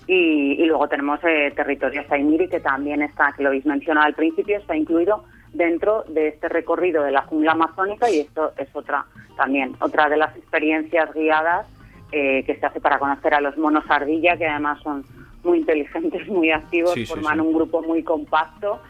Y, 0.09 0.65
luego 0.65 0.89
tenemos 0.89 1.21
eh, 1.23 1.53
territorio 1.55 2.03
Saimiri, 2.09 2.49
que 2.49 2.61
también 2.61 3.03
está, 3.03 3.35
que 3.37 3.43
lo 3.43 3.51
habéis 3.51 3.67
mencionado 3.67 4.07
al 4.07 4.15
principio, 4.15 4.57
está 4.57 4.75
incluido 4.75 5.25
dentro 5.53 6.05
de 6.09 6.29
este 6.29 6.49
recorrido 6.49 7.03
de 7.05 7.13
la 7.13 7.23
jungla 7.23 7.53
amazónica 7.53 8.11
y 8.11 8.21
esto 8.21 8.53
es 8.57 8.69
otra 8.75 9.05
también, 9.37 9.75
otra 9.81 10.09
de 10.09 10.17
las 10.17 10.35
experiencias 10.37 11.13
guiadas 11.15 11.67
eh, 12.11 12.43
que 12.45 12.57
se 12.57 12.65
hace 12.65 12.81
para 12.81 12.99
conocer 12.99 13.35
a 13.35 13.41
los 13.41 13.59
monos 13.59 13.85
ardilla, 13.89 14.37
que 14.39 14.47
además 14.47 14.81
son 14.83 15.05
muy 15.45 15.59
inteligentes, 15.59 16.27
muy 16.29 16.51
activos, 16.51 16.95
forman 17.07 17.41
un 17.41 17.53
grupo 17.53 17.83
muy 17.83 18.03
compacto. 18.03 18.81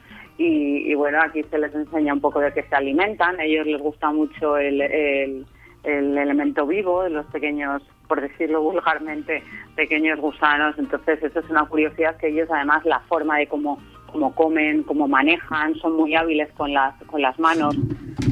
Y, 0.40 0.94
bueno, 0.94 1.18
aquí 1.20 1.42
se 1.50 1.58
les 1.58 1.74
enseña 1.74 2.14
un 2.14 2.20
poco 2.20 2.38
de 2.38 2.52
qué 2.52 2.62
se 2.62 2.76
alimentan. 2.76 3.40
A 3.40 3.44
ellos 3.44 3.66
les 3.66 3.80
gusta 3.80 4.12
mucho 4.12 4.56
el, 4.56 4.80
el, 4.80 5.44
elemento 5.82 6.64
vivo, 6.64 7.08
los 7.08 7.26
pequeños, 7.26 7.82
por 8.08 8.20
decirlo 8.20 8.62
vulgarmente, 8.62 9.44
pequeños 9.76 10.18
gusanos. 10.18 10.76
Entonces, 10.78 11.22
eso 11.22 11.40
es 11.40 11.50
una 11.50 11.66
curiosidad 11.66 12.16
que 12.16 12.28
ellos, 12.28 12.48
además, 12.50 12.84
la 12.84 13.00
forma 13.00 13.38
de 13.38 13.46
cómo, 13.46 13.78
cómo 14.10 14.34
comen, 14.34 14.82
cómo 14.82 15.06
manejan, 15.06 15.74
son 15.76 15.94
muy 15.96 16.14
hábiles 16.14 16.50
con 16.54 16.72
las, 16.72 16.94
con 17.04 17.22
las 17.22 17.38
manos 17.38 17.76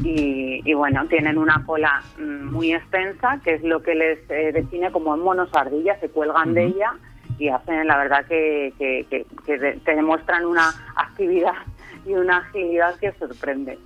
y, 0.03 0.73
bueno, 0.73 1.05
tienen 1.07 1.37
una 1.37 1.63
cola 1.65 2.01
mm, 2.17 2.51
muy 2.51 2.73
extensa, 2.73 3.39
que 3.43 3.55
es 3.55 3.63
lo 3.63 3.81
que 3.81 3.95
les 3.95 4.19
eh, 4.29 4.51
define 4.53 4.91
como 4.91 5.15
monos 5.17 5.49
ardillas, 5.53 5.99
se 5.99 6.09
cuelgan 6.09 6.53
de 6.53 6.65
ella 6.65 6.93
y 7.39 7.49
hacen, 7.49 7.85
la 7.87 7.97
verdad, 7.97 8.25
que, 8.25 8.73
que, 8.77 9.25
te 9.45 9.95
demuestran 9.95 10.45
una 10.45 10.69
actividad 10.95 11.53
y 12.05 12.13
una 12.13 12.37
agilidad 12.37 12.97
que 12.99 13.11
sorprende. 13.13 13.77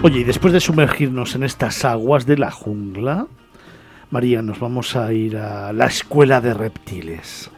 Oye, 0.00 0.20
y 0.20 0.24
después 0.24 0.52
de 0.52 0.60
sumergirnos 0.60 1.34
en 1.34 1.42
estas 1.42 1.84
aguas 1.84 2.24
de 2.24 2.38
la 2.38 2.52
jungla, 2.52 3.26
María, 4.10 4.42
nos 4.42 4.60
vamos 4.60 4.94
a 4.94 5.12
ir 5.12 5.36
a 5.36 5.72
la 5.72 5.86
escuela 5.86 6.40
de 6.40 6.54
reptiles. 6.54 7.50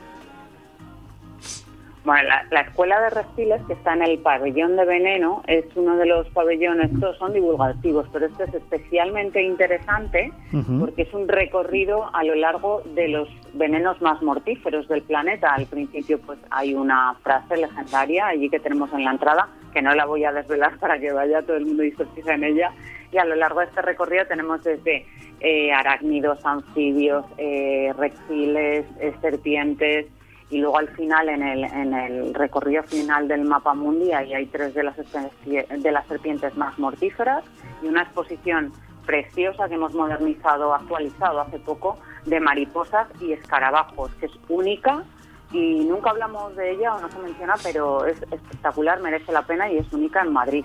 Bueno, 2.11 2.29
la, 2.50 2.62
Escuela 2.62 3.00
de 3.02 3.11
Reptiles, 3.11 3.62
que 3.69 3.75
está 3.75 3.95
en 3.95 4.02
el 4.02 4.19
pabellón 4.19 4.75
de 4.75 4.85
veneno, 4.85 5.45
es 5.47 5.64
uno 5.76 5.97
de 5.97 6.07
los 6.07 6.29
pabellones, 6.31 6.90
todos 6.99 7.17
son 7.19 7.33
divulgativos, 7.33 8.09
pero 8.12 8.26
este 8.26 8.43
es 8.43 8.55
especialmente 8.55 9.40
interesante 9.40 10.33
porque 10.81 11.02
es 11.02 11.14
un 11.14 11.29
recorrido 11.29 12.12
a 12.12 12.25
lo 12.25 12.35
largo 12.35 12.83
de 12.97 13.07
los 13.07 13.29
venenos 13.55 14.02
más 14.02 14.21
mortíferos 14.23 14.88
del 14.88 15.02
planeta. 15.02 15.55
Al 15.55 15.67
principio 15.67 16.19
pues 16.19 16.40
hay 16.50 16.75
una 16.75 17.14
frase 17.23 17.57
legendaria 17.57 18.26
allí 18.26 18.50
que 18.50 18.59
tenemos 18.59 18.93
en 18.93 19.05
la 19.05 19.12
entrada, 19.12 19.49
que 19.73 19.81
no 19.81 19.95
la 19.95 20.05
voy 20.05 20.25
a 20.25 20.33
desvelar 20.33 20.81
para 20.81 20.99
que 20.99 21.12
vaya 21.12 21.43
todo 21.43 21.59
el 21.59 21.67
mundo 21.67 21.85
y 21.85 21.95
en 22.26 22.43
ella. 22.43 22.73
Y 23.12 23.19
a 23.19 23.25
lo 23.25 23.37
largo 23.37 23.61
de 23.61 23.67
este 23.67 23.83
recorrido 23.83 24.26
tenemos 24.26 24.64
desde 24.64 25.07
eh, 25.38 25.73
arácnidos, 25.73 26.45
anfibios, 26.45 27.25
eh, 27.38 27.93
reptiles, 27.97 28.85
eh, 28.99 29.12
serpientes, 29.21 30.07
y 30.50 30.59
luego 30.59 30.78
al 30.78 30.88
final 30.88 31.28
en 31.28 31.42
el, 31.42 31.64
en 31.64 31.95
el 31.95 32.35
recorrido 32.35 32.83
final 32.83 33.28
del 33.28 33.42
mapa 33.42 33.73
mundi 33.75 34.12
ahí 34.12 34.35
hay 34.35 34.47
tres 34.47 34.75
de 34.75 34.83
las, 34.83 34.97
de 34.97 35.92
las 35.92 36.07
serpientes 36.07 36.57
más 36.57 36.78
mortíferas 36.78 37.45
y 37.83 37.87
una 37.87 38.02
exposición 38.02 38.73
preciosa 39.07 39.69
que 39.69 39.75
hemos 39.75 39.95
modernizado, 39.95 40.75
actualizado 40.75 41.40
hace 41.40 41.59
poco 41.59 41.99
de 42.26 42.40
mariposas 42.40 43.09
y 43.21 43.33
escarabajos, 43.33 44.14
que 44.16 44.26
es 44.26 44.33
única 44.49 45.04
y 45.52 45.85
nunca 45.85 46.11
hablamos 46.11 46.54
de 46.57 46.73
ella 46.73 46.95
o 46.95 47.00
no 47.00 47.11
se 47.11 47.19
menciona, 47.19 47.54
pero 47.62 48.04
es 48.04 48.21
espectacular, 48.23 49.00
merece 49.00 49.33
la 49.33 49.42
pena 49.42 49.71
y 49.71 49.78
es 49.78 49.92
única 49.92 50.23
en 50.23 50.33
Madrid. 50.33 50.64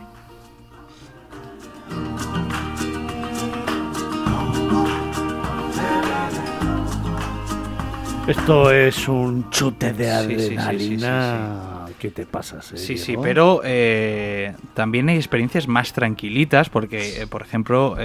Esto 8.27 8.71
es 8.71 9.07
un 9.07 9.51
chute 9.51 9.93
de 9.93 10.09
adrenalina. 10.09 11.85
¿Qué 11.99 12.09
te 12.09 12.25
pasas? 12.25 12.71
Eh, 12.71 12.77
sí, 12.77 12.97
sí, 12.97 13.15
pero 13.21 13.61
eh, 13.63 14.55
también 14.73 15.09
hay 15.09 15.17
experiencias 15.17 15.67
más 15.67 15.93
tranquilitas 15.93 16.69
porque, 16.69 17.21
eh, 17.21 17.27
por 17.27 17.43
ejemplo, 17.43 17.95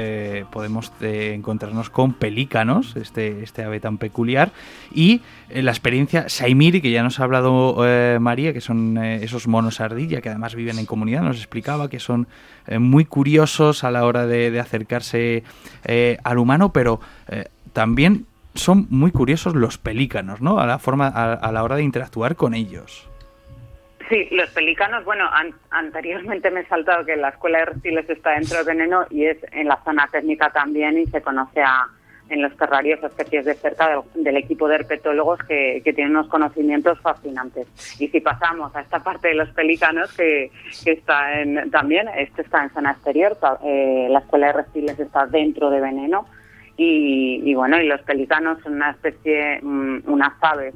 podemos 0.51 0.93
encontrarnos 1.01 1.89
con 1.89 2.13
pelícanos, 2.13 2.97
este, 2.97 3.43
este 3.43 3.65
ave 3.65 3.81
tan 3.81 3.97
peculiar, 3.97 4.53
y 4.95 5.23
la 5.49 5.71
experiencia 5.71 6.29
Saimiri, 6.29 6.83
que 6.83 6.91
ya 6.91 7.03
nos 7.03 7.19
ha 7.19 7.25
hablado 7.25 7.79
María, 8.21 8.53
que 8.53 8.61
son 8.61 8.99
esos 8.99 9.49
monos 9.49 9.81
ardilla 9.81 10.21
que 10.21 10.29
además 10.29 10.55
viven 10.55 10.79
en 10.79 10.85
comunidad, 10.85 11.23
nos 11.23 11.39
explicaba 11.39 11.89
que 11.89 11.99
son 11.99 12.29
muy 12.79 13.07
curiosos 13.07 13.85
a 13.85 13.91
la 13.91 14.05
hora 14.05 14.27
de, 14.27 14.51
de 14.51 14.61
acercarse 14.61 15.45
al 16.23 16.39
humano, 16.39 16.73
pero 16.75 17.01
también 17.73 18.27
son 18.55 18.87
muy 18.91 19.13
curiosos 19.13 19.55
los 19.55 19.79
pelícanos, 19.79 20.41
¿no? 20.41 20.61
A 20.61 20.67
la 20.67 20.79
forma, 20.79 21.09
a, 21.09 21.53
la 21.53 21.63
hora 21.63 21.77
de 21.77 21.83
interactuar 21.83 22.37
con 22.37 22.55
ellos. 22.55 23.09
Sí, 24.09 24.27
los 24.33 24.51
pelícanos, 24.51 25.05
bueno, 25.05 25.25
anteriormente 25.71 26.51
me 26.51 26.61
he 26.61 26.67
saltado 26.67 27.05
que 27.05 27.17
la 27.17 27.29
escuela 27.29 27.59
de 27.59 27.65
reptiles 27.67 28.11
está 28.11 28.31
dentro 28.31 28.59
de 28.59 28.65
veneno 28.65 29.07
y 29.09 29.25
es 29.27 29.39
en 29.53 29.69
la 29.69 29.81
zona 29.85 30.09
técnica 30.11 30.51
también 30.51 30.99
y 30.99 31.07
se 31.07 31.23
conoce 31.23 31.63
a, 31.63 31.87
en 32.31 32.43
los 32.43 32.57
terrarios 32.57 33.03
especies 33.03 33.45
de 33.45 33.55
cerca 33.55 34.03
del, 34.15 34.37
equipo 34.37 34.69
de 34.69 34.77
herpetólogos 34.77 35.41
que, 35.41 35.83
tienen 35.85 36.17
unos 36.17 36.29
conocimientos 36.29 36.99
fascinantes. 37.01 37.67
Y 37.99 38.09
si 38.09 38.21
pasamos 38.21 38.75
a 38.75 38.81
esta 38.81 39.01
parte 39.01 39.29
de 39.29 39.35
los 39.35 39.51
pelícanos, 39.51 40.13
que, 40.17 40.51
está 40.87 41.41
en, 41.41 41.71
también, 41.71 42.09
este 42.17 42.43
está 42.43 42.63
en 42.63 42.71
zona 42.71 42.93
exterior, 42.93 43.37
eh, 43.65 44.07
la 44.09 44.21
escuela 44.21 44.47
de 44.49 44.53
reptiles 44.55 44.99
está 44.99 45.27
dentro 45.27 45.71
de 45.71 45.81
veneno, 45.81 46.27
y, 46.83 47.55
bueno, 47.55 47.79
y 47.79 47.87
los 47.87 48.01
pelicanos 48.03 48.59
son 48.63 48.77
una 48.77 48.93
especie, 48.93 49.61
mm, 49.63 50.05
unas 50.07 50.33
aves 50.41 50.75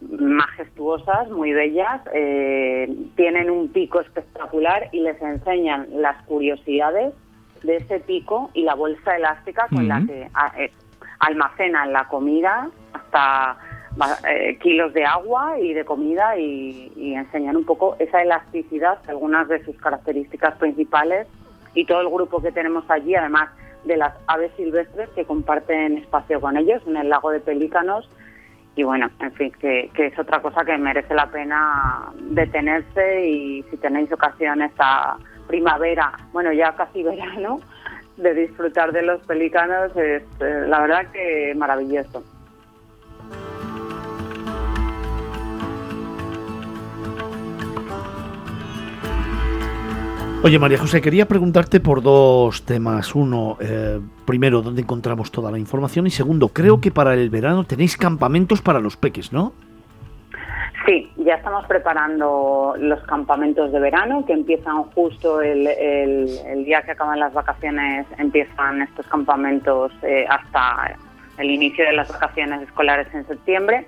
majestuosas, 0.00 1.30
muy 1.30 1.52
bellas, 1.52 2.00
eh, 2.12 2.92
tienen 3.14 3.48
un 3.48 3.68
pico 3.68 4.00
espectacular 4.00 4.88
y 4.90 5.00
les 5.00 5.22
enseñan 5.22 5.86
las 5.92 6.20
curiosidades 6.24 7.14
de 7.62 7.76
ese 7.76 8.00
pico 8.00 8.50
y 8.54 8.62
la 8.62 8.74
bolsa 8.74 9.16
elástica 9.16 9.68
con 9.68 9.86
la 9.86 10.02
que 10.04 10.28
eh, 10.56 10.72
almacenan 11.20 11.92
la 11.92 12.08
comida 12.08 12.68
hasta 12.92 13.58
eh, 14.26 14.58
kilos 14.60 14.92
de 14.94 15.04
agua 15.04 15.60
y 15.60 15.74
de 15.74 15.84
comida 15.84 16.36
y, 16.38 16.90
y, 16.96 17.14
enseñan 17.14 17.56
un 17.56 17.66
poco 17.66 17.94
esa 18.00 18.22
elasticidad, 18.22 18.98
algunas 19.06 19.46
de 19.46 19.62
sus 19.64 19.76
características 19.76 20.56
principales 20.56 21.28
y 21.74 21.84
todo 21.84 22.00
el 22.00 22.08
grupo 22.08 22.42
que 22.42 22.50
tenemos 22.50 22.84
allí, 22.88 23.14
además 23.14 23.50
de 23.84 23.96
las 23.96 24.14
aves 24.26 24.52
silvestres 24.56 25.08
que 25.10 25.24
comparten 25.24 25.98
espacio 25.98 26.40
con 26.40 26.56
ellos 26.56 26.82
en 26.86 26.96
el 26.96 27.08
lago 27.08 27.30
de 27.30 27.40
Pelícanos. 27.40 28.08
Y 28.76 28.84
bueno, 28.84 29.10
en 29.20 29.32
fin, 29.32 29.52
que, 29.60 29.90
es 29.94 30.18
otra 30.18 30.40
cosa 30.40 30.64
que 30.64 30.76
merece 30.78 31.14
la 31.14 31.30
pena 31.30 32.12
detenerse 32.18 33.26
y 33.26 33.62
si 33.64 33.76
tenéis 33.76 34.12
ocasión 34.12 34.62
esta 34.62 35.16
primavera, 35.48 36.12
bueno, 36.32 36.52
ya 36.52 36.74
casi 36.76 37.02
verano, 37.02 37.60
de 38.16 38.34
disfrutar 38.34 38.92
de 38.92 39.02
los 39.02 39.20
pelícanos, 39.26 39.96
es 39.96 40.22
eh, 40.40 40.64
la 40.68 40.80
verdad 40.80 41.10
que 41.12 41.54
maravilloso. 41.56 42.22
Oye, 50.42 50.58
María 50.58 50.78
José, 50.78 51.02
quería 51.02 51.28
preguntarte 51.28 51.80
por 51.80 52.02
dos 52.02 52.64
temas. 52.64 53.14
Uno, 53.14 53.58
eh, 53.60 54.00
primero, 54.24 54.62
¿dónde 54.62 54.80
encontramos 54.80 55.30
toda 55.30 55.50
la 55.50 55.58
información? 55.58 56.06
Y 56.06 56.10
segundo, 56.10 56.48
creo 56.48 56.80
que 56.80 56.90
para 56.90 57.12
el 57.12 57.28
verano 57.28 57.64
tenéis 57.64 57.98
campamentos 57.98 58.62
para 58.62 58.80
los 58.80 58.96
peques, 58.96 59.34
¿no? 59.34 59.52
Sí, 60.86 61.12
ya 61.18 61.34
estamos 61.34 61.66
preparando 61.66 62.74
los 62.78 63.02
campamentos 63.02 63.70
de 63.70 63.80
verano 63.80 64.24
que 64.24 64.32
empiezan 64.32 64.84
justo 64.84 65.42
el, 65.42 65.64
día 66.64 66.80
que 66.84 66.92
acaban 66.92 67.20
las 67.20 67.34
vacaciones, 67.34 68.06
empiezan 68.16 68.80
estos 68.80 69.06
campamentos 69.08 69.92
eh, 70.00 70.24
hasta 70.26 70.96
el 71.36 71.50
inicio 71.50 71.84
de 71.84 71.92
las 71.92 72.08
vacaciones 72.08 72.62
escolares 72.62 73.08
en 73.12 73.26
septiembre 73.26 73.86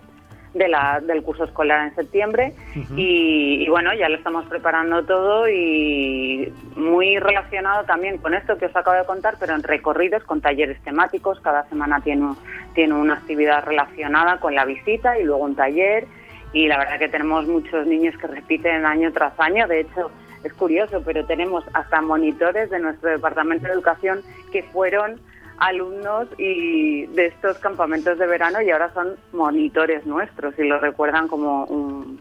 de 0.54 0.68
la, 0.68 1.00
del 1.00 1.22
curso 1.22 1.44
escolar 1.44 1.86
en 1.86 1.94
septiembre. 1.94 2.54
Y, 2.96 3.68
bueno, 3.68 3.92
ya 3.94 4.08
lo 4.08 4.16
estamos 4.16 4.44
preparando 4.46 5.04
todo 5.04 5.48
y 5.48 6.52
muy 6.76 7.18
relacionado 7.18 7.84
también 7.84 8.18
con 8.18 8.34
esto 8.34 8.58
que 8.58 8.66
os 8.66 8.76
acabo 8.76 8.96
de 8.96 9.06
contar, 9.06 9.36
pero 9.38 9.54
en 9.54 9.62
recorridos 9.62 10.22
con 10.24 10.40
talleres 10.40 10.80
temáticos, 10.82 11.40
cada 11.40 11.68
semana 11.68 12.00
tiene, 12.00 12.34
tiene 12.74 12.94
una 12.94 13.14
actividad 13.14 13.64
relacionada 13.64 14.40
con 14.40 14.54
la 14.54 14.64
visita 14.64 15.18
y 15.18 15.24
luego 15.24 15.44
un 15.44 15.56
taller. 15.56 16.06
Y 16.52 16.68
la 16.68 16.78
verdad 16.78 16.98
que 16.98 17.08
tenemos 17.08 17.46
muchos 17.46 17.86
niños 17.86 18.16
que 18.18 18.26
repiten 18.26 18.84
año 18.84 19.10
tras 19.12 19.38
año, 19.40 19.66
de 19.66 19.80
hecho 19.80 20.10
es 20.44 20.52
curioso, 20.54 21.02
pero 21.04 21.24
tenemos 21.24 21.64
hasta 21.72 22.00
monitores 22.02 22.68
de 22.70 22.80
nuestro 22.80 23.10
departamento 23.10 23.66
de 23.66 23.72
educación 23.72 24.22
que 24.50 24.62
fueron 24.64 25.20
alumnos 25.62 26.28
y 26.38 27.06
de 27.06 27.26
estos 27.26 27.58
campamentos 27.58 28.18
de 28.18 28.26
verano 28.26 28.60
y 28.60 28.70
ahora 28.70 28.92
son 28.92 29.14
monitores 29.32 30.04
nuestros 30.06 30.58
y 30.58 30.64
lo 30.64 30.80
recuerdan 30.80 31.28
como 31.28 31.64
un, 31.66 32.20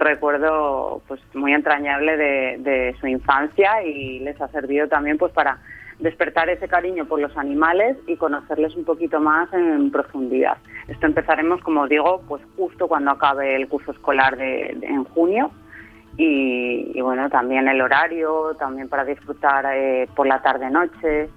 recuerdo 0.00 1.02
pues 1.06 1.20
muy 1.34 1.52
entrañable 1.52 2.16
de, 2.16 2.96
su 2.98 3.06
infancia 3.06 3.82
y 3.84 4.18
les 4.20 4.40
ha 4.40 4.48
servido 4.48 4.88
también 4.88 5.18
pues 5.18 5.32
para 5.32 5.58
despertar 5.98 6.48
ese 6.48 6.66
cariño 6.66 7.04
por 7.04 7.20
los 7.20 7.36
animales 7.36 7.96
y 8.06 8.16
conocerles 8.16 8.74
un 8.74 8.84
poquito 8.84 9.20
más 9.20 9.52
en 9.52 9.90
profundidad. 9.92 10.56
Esto 10.88 11.06
empezaremos, 11.06 11.60
como 11.60 11.86
digo, 11.86 12.22
pues 12.26 12.42
justo 12.56 12.88
cuando 12.88 13.12
acabe 13.12 13.54
el 13.54 13.68
curso 13.68 13.92
escolar 13.92 14.36
de, 14.36 14.76
en 14.82 15.04
junio 15.04 15.50
y, 16.16 17.00
bueno, 17.00 17.28
también 17.30 17.68
el 17.68 17.80
horario, 17.80 18.56
también 18.58 18.88
para 18.88 19.04
disfrutar 19.04 19.66
eh, 19.72 20.08
por 20.16 20.26
la 20.26 20.42
tarde-noche, 20.42 21.28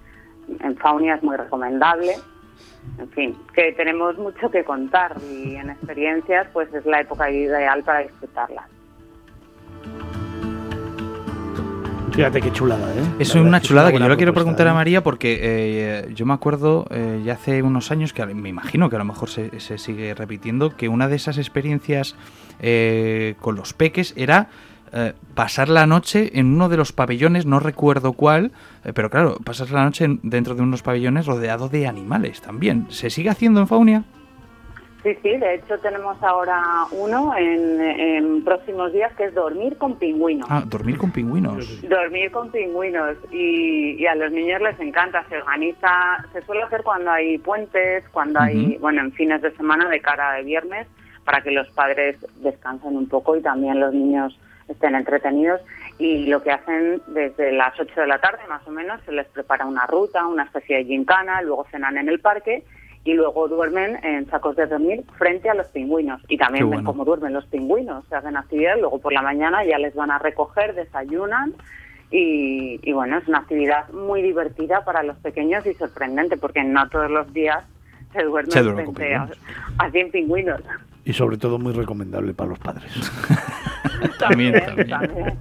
en 0.60 0.76
Faunia 0.78 1.16
es 1.16 1.24
muy 1.24 1.38
recomendable. 1.38 2.14
En 3.00 3.10
fin, 3.10 3.36
que 3.54 3.74
tenemos 3.74 4.18
mucho 4.18 4.50
que 4.50 4.64
contar 4.64 5.16
y 5.30 5.56
en 5.56 5.72
experiencias 5.72 6.48
pues 6.54 6.72
es 6.74 6.86
la 6.86 7.02
época 7.02 7.30
ideal 7.30 7.84
para 7.84 8.00
disfrutarlas. 8.00 8.66
Fíjate 12.16 12.40
qué 12.40 12.52
chulada, 12.54 12.94
¿eh? 12.94 13.04
Es 13.20 13.36
una 13.36 13.60
chulada 13.60 13.92
que 13.92 14.00
yo 14.00 14.08
le 14.08 14.16
quiero 14.16 14.34
preguntar 14.34 14.68
a 14.70 14.72
¿eh? 14.72 14.74
María 14.74 15.04
porque 15.04 15.38
eh, 15.42 16.14
yo 16.14 16.26
me 16.26 16.34
acuerdo 16.34 16.86
eh, 16.90 17.22
ya 17.26 17.34
hace 17.34 17.62
unos 17.62 17.92
años, 17.92 18.14
que 18.14 18.26
me 18.26 18.48
imagino 18.48 18.90
que 18.90 18.96
a 18.96 19.00
lo 19.00 19.06
mejor 19.06 19.30
se, 19.30 19.60
se 19.60 19.78
sigue 19.78 20.14
repitiendo, 20.14 20.78
que 20.78 20.88
una 20.88 21.10
de 21.10 21.18
esas 21.18 21.38
experiencias 21.38 22.16
con 23.42 23.56
los 23.58 23.74
peques 23.74 24.14
era 24.16 24.48
eh, 24.98 25.14
pasar 25.34 25.68
la 25.68 25.86
noche 25.86 26.40
en 26.40 26.54
uno 26.54 26.70
de 26.70 26.78
los 26.78 26.94
pabellones, 26.94 27.46
no 27.46 27.60
recuerdo 27.60 28.14
cuál, 28.14 28.54
eh, 28.86 28.94
pero 28.94 29.10
claro, 29.10 29.36
pasar 29.44 29.70
la 29.72 29.84
noche 29.84 30.08
dentro 30.24 30.56
de 30.56 30.62
unos 30.62 30.84
pabellones 30.84 31.26
rodeado 31.26 31.68
de 31.68 31.86
animales 31.86 32.42
también. 32.42 32.90
¿Se 32.92 33.10
sigue 33.10 33.30
haciendo 33.30 33.60
en 33.60 33.68
Faunia? 33.68 34.06
Sí, 35.04 35.14
sí, 35.22 35.38
de 35.38 35.56
hecho 35.56 35.78
tenemos 35.80 36.16
ahora 36.24 36.64
uno 36.92 37.34
en, 37.38 38.42
próximos 38.46 38.94
días 38.94 39.14
que 39.16 39.26
es 39.26 39.36
dormir 39.36 39.78
con 39.78 40.00
pingüinos. 40.00 40.48
Ah, 40.50 40.64
dormir 40.66 40.98
con 40.98 41.12
pingüinos. 41.12 41.82
Dormir 41.88 42.32
con 42.32 42.50
pingüinos 42.50 43.18
y, 43.34 44.06
a 44.08 44.16
los 44.16 44.32
niños 44.32 44.62
les 44.62 44.80
encanta, 44.80 45.26
se 45.28 45.38
organiza, 45.38 46.26
se 46.32 46.42
suele 46.44 46.64
hacer 46.64 46.84
cuando 46.84 47.12
hay 47.12 47.38
puentes, 47.38 48.08
cuando 48.14 48.40
hay, 48.40 48.78
bueno, 48.78 49.02
en 49.02 49.12
fines 49.12 49.42
de 49.42 49.54
semana 49.58 49.90
de 49.90 50.00
cara 50.00 50.36
de 50.36 50.44
viernes, 50.44 50.88
para 51.26 51.42
que 51.42 51.52
los 51.52 51.70
padres 51.72 52.16
descansen 52.38 52.96
un 52.96 53.10
poco 53.10 53.36
y 53.36 53.42
también 53.42 53.82
los 53.82 53.94
niños 53.94 54.40
estén 54.68 54.96
entretenidos 54.96 55.62
y 55.98 56.26
lo 56.26 56.42
que 56.44 56.52
hacen 56.52 57.02
desde 57.08 57.52
las 57.52 57.80
8 57.80 58.02
de 58.02 58.08
la 58.08 58.20
tarde 58.20 58.40
más 58.50 58.66
o 58.68 58.72
menos 58.72 59.00
se 59.06 59.12
les 59.12 59.28
prepara 59.28 59.66
una 59.66 59.86
ruta, 59.86 60.26
una 60.28 60.44
especie 60.44 60.78
de 60.78 60.86
gincana, 60.86 61.42
luego 61.42 61.66
cenan 61.72 61.98
en 61.98 62.10
el 62.10 62.20
parque 62.20 62.64
y 63.04 63.14
luego 63.14 63.48
duermen 63.48 64.04
en 64.04 64.28
sacos 64.30 64.56
de 64.56 64.66
dormir 64.66 65.04
frente 65.18 65.50
a 65.50 65.54
los 65.54 65.68
pingüinos 65.68 66.22
y 66.28 66.38
también 66.38 66.70
ven 66.70 66.84
cómo 66.84 67.06
duermen 67.06 67.34
los 67.34 67.46
pingüinos, 67.46 68.04
se 68.10 68.16
hacen 68.16 68.36
actividad, 68.36 68.78
luego 68.80 69.00
por 69.00 69.14
la 69.14 69.22
mañana 69.22 69.64
ya 69.64 69.78
les 69.78 69.94
van 69.94 70.10
a 70.10 70.18
recoger, 70.18 70.74
desayunan 70.74 71.54
y, 72.10 72.80
y 72.82 72.94
bueno, 72.94 73.18
es 73.20 73.28
una 73.28 73.40
actividad 73.40 73.90
muy 73.90 74.22
divertida 74.22 74.84
para 74.84 75.04
los 75.04 75.18
pequeños 75.18 75.66
y 75.68 75.74
sorprendente 75.76 76.38
porque 76.38 76.64
no 76.64 76.90
todos 76.90 77.12
los 77.12 77.32
días 77.32 77.64
se 78.12 78.24
duermen 78.24 78.76
frente 78.76 79.14
a, 79.14 79.30
a 79.78 79.92
100 79.92 80.12
pingüinos. 80.12 80.62
Y 81.04 81.14
sobre 81.14 81.38
todo 81.38 81.60
muy 81.60 81.74
recomendable 81.74 82.34
para 82.34 82.50
los 82.50 82.60
padres. 82.60 82.92
también, 84.20 84.54
también. 84.88 85.38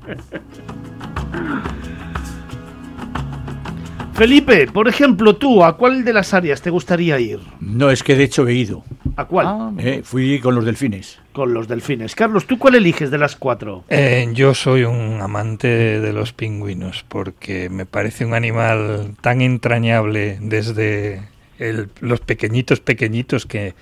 Felipe, 4.14 4.68
por 4.68 4.86
ejemplo, 4.86 5.34
tú, 5.34 5.64
¿a 5.64 5.76
cuál 5.76 6.04
de 6.04 6.12
las 6.12 6.34
áreas 6.34 6.62
te 6.62 6.70
gustaría 6.70 7.18
ir? 7.18 7.40
No, 7.58 7.90
es 7.90 8.04
que 8.04 8.14
de 8.14 8.22
hecho 8.22 8.46
he 8.46 8.54
ido. 8.54 8.84
¿A 9.16 9.24
cuál? 9.24 9.46
Ah, 9.48 9.72
eh, 9.78 10.02
fui 10.04 10.38
con 10.38 10.54
los 10.54 10.64
delfines. 10.64 11.18
Con 11.32 11.52
los 11.52 11.66
delfines. 11.66 12.14
Carlos, 12.14 12.46
¿tú 12.46 12.56
cuál 12.56 12.76
eliges 12.76 13.10
de 13.10 13.18
las 13.18 13.34
cuatro? 13.34 13.82
Eh, 13.88 14.28
yo 14.32 14.54
soy 14.54 14.84
un 14.84 15.20
amante 15.20 15.98
de 16.00 16.12
los 16.12 16.32
pingüinos 16.32 17.04
porque 17.08 17.68
me 17.68 17.86
parece 17.86 18.24
un 18.24 18.34
animal 18.34 19.16
tan 19.20 19.40
entrañable 19.40 20.38
desde 20.40 21.22
los 22.00 22.20
pequeñitos, 22.20 22.78
pequeñitos 22.78 23.46
que, 23.46 23.74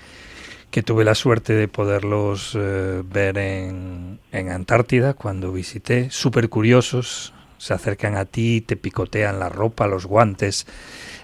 que 0.72 0.82
tuve 0.82 1.04
la 1.04 1.14
suerte 1.14 1.52
de 1.52 1.68
poderlos 1.68 2.56
eh, 2.58 3.02
ver 3.04 3.36
en, 3.36 4.18
en 4.32 4.48
Antártida 4.48 5.12
cuando 5.12 5.52
visité, 5.52 6.10
súper 6.10 6.48
curiosos, 6.48 7.34
se 7.58 7.74
acercan 7.74 8.16
a 8.16 8.24
ti, 8.24 8.62
te 8.62 8.76
picotean 8.76 9.38
la 9.38 9.50
ropa, 9.50 9.86
los 9.86 10.06
guantes, 10.06 10.66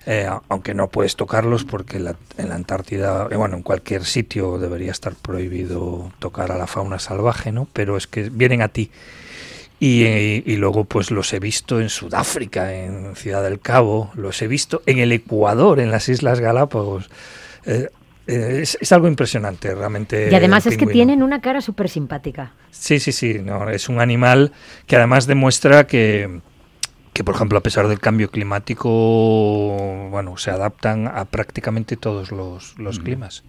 eh, 0.06 0.28
aunque 0.48 0.74
no 0.74 0.88
puedes 0.88 1.16
tocarlos 1.16 1.64
porque 1.64 1.96
en 1.96 2.04
la 2.48 2.54
Antártida, 2.54 3.26
eh, 3.30 3.36
bueno, 3.36 3.56
en 3.56 3.62
cualquier 3.62 4.04
sitio 4.04 4.58
debería 4.58 4.92
estar 4.92 5.14
prohibido 5.14 6.12
tocar 6.18 6.52
a 6.52 6.58
la 6.58 6.66
fauna 6.66 6.98
salvaje, 6.98 7.50
¿no? 7.50 7.66
Pero 7.72 7.96
es 7.96 8.06
que 8.06 8.30
vienen 8.30 8.62
a 8.62 8.68
ti. 8.68 8.90
Y, 9.80 10.56
luego 10.56 10.84
pues 10.84 11.10
los 11.10 11.32
he 11.32 11.38
visto 11.38 11.80
en 11.80 11.88
Sudáfrica, 11.88 12.74
en 12.74 13.16
Ciudad 13.16 13.42
del 13.42 13.60
Cabo, 13.60 14.10
los 14.14 14.42
he 14.42 14.48
visto 14.48 14.82
en 14.86 14.98
el 14.98 15.12
Ecuador, 15.12 15.80
en 15.80 15.90
las 15.90 16.08
Islas 16.08 16.40
Galápagos. 16.40 17.08
Eh, 18.28 18.60
es, 18.62 18.92
algo 18.92 19.08
impresionante, 19.08 19.74
realmente. 19.74 20.28
Y 20.30 20.34
además 20.34 20.66
es 20.66 20.76
que 20.76 20.86
tienen 20.86 21.22
una 21.22 21.40
cara 21.40 21.62
súper 21.62 21.88
simpática. 21.88 22.52
Sí, 22.70 23.00
sí, 23.00 23.10
sí. 23.10 23.38
No, 23.42 23.70
es 23.70 23.88
un 23.88 24.00
animal 24.00 24.52
que 24.86 24.96
además 24.96 25.26
demuestra 25.26 25.86
que, 25.86 26.40
que, 27.14 27.24
por 27.24 27.34
ejemplo, 27.34 27.56
a 27.56 27.62
pesar 27.62 27.88
del 27.88 28.00
cambio 28.00 28.30
climático, 28.30 28.90
bueno, 30.10 30.36
se 30.36 30.50
adaptan 30.50 31.08
a 31.08 31.24
prácticamente 31.24 31.96
todos 31.96 32.30
los, 32.30 32.78
los 32.78 32.98
climas. 32.98 33.44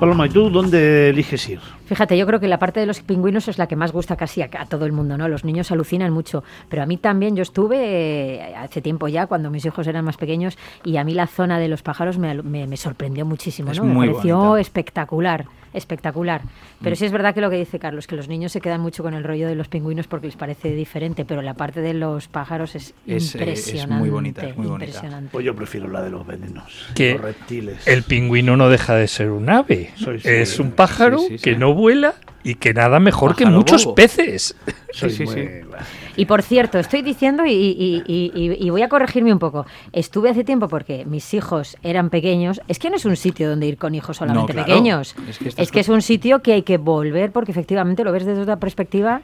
Paloma, 0.00 0.26
¿y 0.26 0.30
tú 0.30 0.50
dónde 0.50 1.10
eliges 1.10 1.48
ir? 1.48 1.60
Fíjate, 1.88 2.18
yo 2.18 2.26
creo 2.26 2.38
que 2.38 2.48
la 2.48 2.58
parte 2.58 2.80
de 2.80 2.86
los 2.86 3.00
pingüinos 3.00 3.48
es 3.48 3.56
la 3.56 3.66
que 3.66 3.74
más 3.74 3.92
gusta 3.92 4.14
casi 4.14 4.42
a, 4.42 4.48
todo 4.68 4.84
el 4.84 4.92
mundo, 4.92 5.16
¿no? 5.16 5.26
Los 5.26 5.42
niños 5.42 5.70
alucinan 5.70 6.12
mucho, 6.12 6.44
pero 6.68 6.82
a 6.82 6.86
mí 6.86 6.98
también 6.98 7.34
yo 7.34 7.42
estuve 7.42 7.78
eh, 8.50 8.54
hace 8.56 8.82
tiempo 8.82 9.08
ya, 9.08 9.26
cuando 9.26 9.48
mis 9.48 9.64
hijos 9.64 9.86
eran 9.86 10.04
más 10.04 10.18
pequeños, 10.18 10.58
y 10.84 10.98
a 10.98 11.04
mí 11.04 11.14
la 11.14 11.26
zona 11.26 11.58
de 11.58 11.68
los 11.68 11.80
pájaros 11.80 12.18
me, 12.18 12.76
sorprendió 12.76 13.24
muchísimo, 13.24 13.72
¿no? 13.72 13.84
me 13.84 14.06
pareció 14.06 14.58
espectacular 14.58 15.46
espectacular. 15.72 16.42
Pero 16.82 16.94
mm. 16.94 16.96
sí 16.96 17.04
es 17.06 17.12
verdad 17.12 17.34
que 17.34 17.40
lo 17.40 17.50
que 17.50 17.56
dice 17.56 17.78
Carlos, 17.78 18.06
que 18.06 18.16
los 18.16 18.28
niños 18.28 18.52
se 18.52 18.60
quedan 18.60 18.80
mucho 18.80 19.02
con 19.02 19.14
el 19.14 19.24
rollo 19.24 19.48
de 19.48 19.54
los 19.54 19.68
pingüinos 19.68 20.06
porque 20.06 20.26
les 20.26 20.36
parece 20.36 20.72
diferente, 20.72 21.24
pero 21.24 21.42
la 21.42 21.54
parte 21.54 21.80
de 21.80 21.94
los 21.94 22.28
pájaros 22.28 22.74
es, 22.74 22.94
impresionante. 23.06 23.70
Eh, 23.72 23.82
es 23.82 23.88
muy 23.88 24.10
bonita, 24.10 24.46
es 24.46 24.56
muy 24.56 24.66
bonita. 24.66 25.22
Pues 25.30 25.44
yo 25.44 25.54
prefiero 25.54 25.88
la 25.88 26.02
de 26.02 26.10
los 26.10 26.26
venenos, 26.26 26.86
que 26.94 27.12
los 27.12 27.22
reptiles. 27.22 27.86
El 27.86 28.02
pingüino 28.02 28.56
no 28.56 28.68
deja 28.68 28.94
de 28.94 29.08
ser 29.08 29.30
un 29.30 29.50
ave, 29.50 29.90
es 30.24 30.58
un 30.58 30.72
pájaro 30.72 31.20
que 31.42 31.56
no 31.56 31.74
vuela 31.74 32.14
y 32.42 32.54
que 32.54 32.72
nada 32.72 33.00
mejor 33.00 33.36
que 33.36 33.46
muchos 33.46 33.86
peces. 33.88 34.56
Y 36.16 36.24
por 36.26 36.42
cierto, 36.42 36.78
estoy 36.78 37.02
diciendo 37.02 37.44
y, 37.46 38.70
voy 38.70 38.82
a 38.82 38.88
corregirme 38.88 39.32
un 39.32 39.38
poco. 39.38 39.66
Estuve 39.92 40.30
hace 40.30 40.44
tiempo 40.44 40.68
porque 40.68 41.04
mis 41.04 41.34
hijos 41.34 41.76
eran 41.82 42.10
pequeños. 42.10 42.60
Es 42.68 42.78
que 42.78 42.90
no 42.90 42.96
es 42.96 43.04
un 43.04 43.16
sitio 43.16 43.50
donde 43.50 43.66
ir 43.66 43.76
con 43.76 43.94
hijos 43.94 44.16
solamente 44.16 44.54
pequeños. 44.54 45.14
Es 45.28 45.38
que, 45.38 45.57
es 45.58 45.88
un 45.88 46.02
sitio 46.02 46.42
que 46.42 46.52
hay 46.52 46.62
que 46.62 46.78
volver 46.78 47.32
porque 47.32 47.52
efectivamente 47.52 48.04
lo 48.04 48.12
ves 48.12 48.24
desde 48.24 48.42
otra 48.42 48.56
perspectiva. 48.56 49.22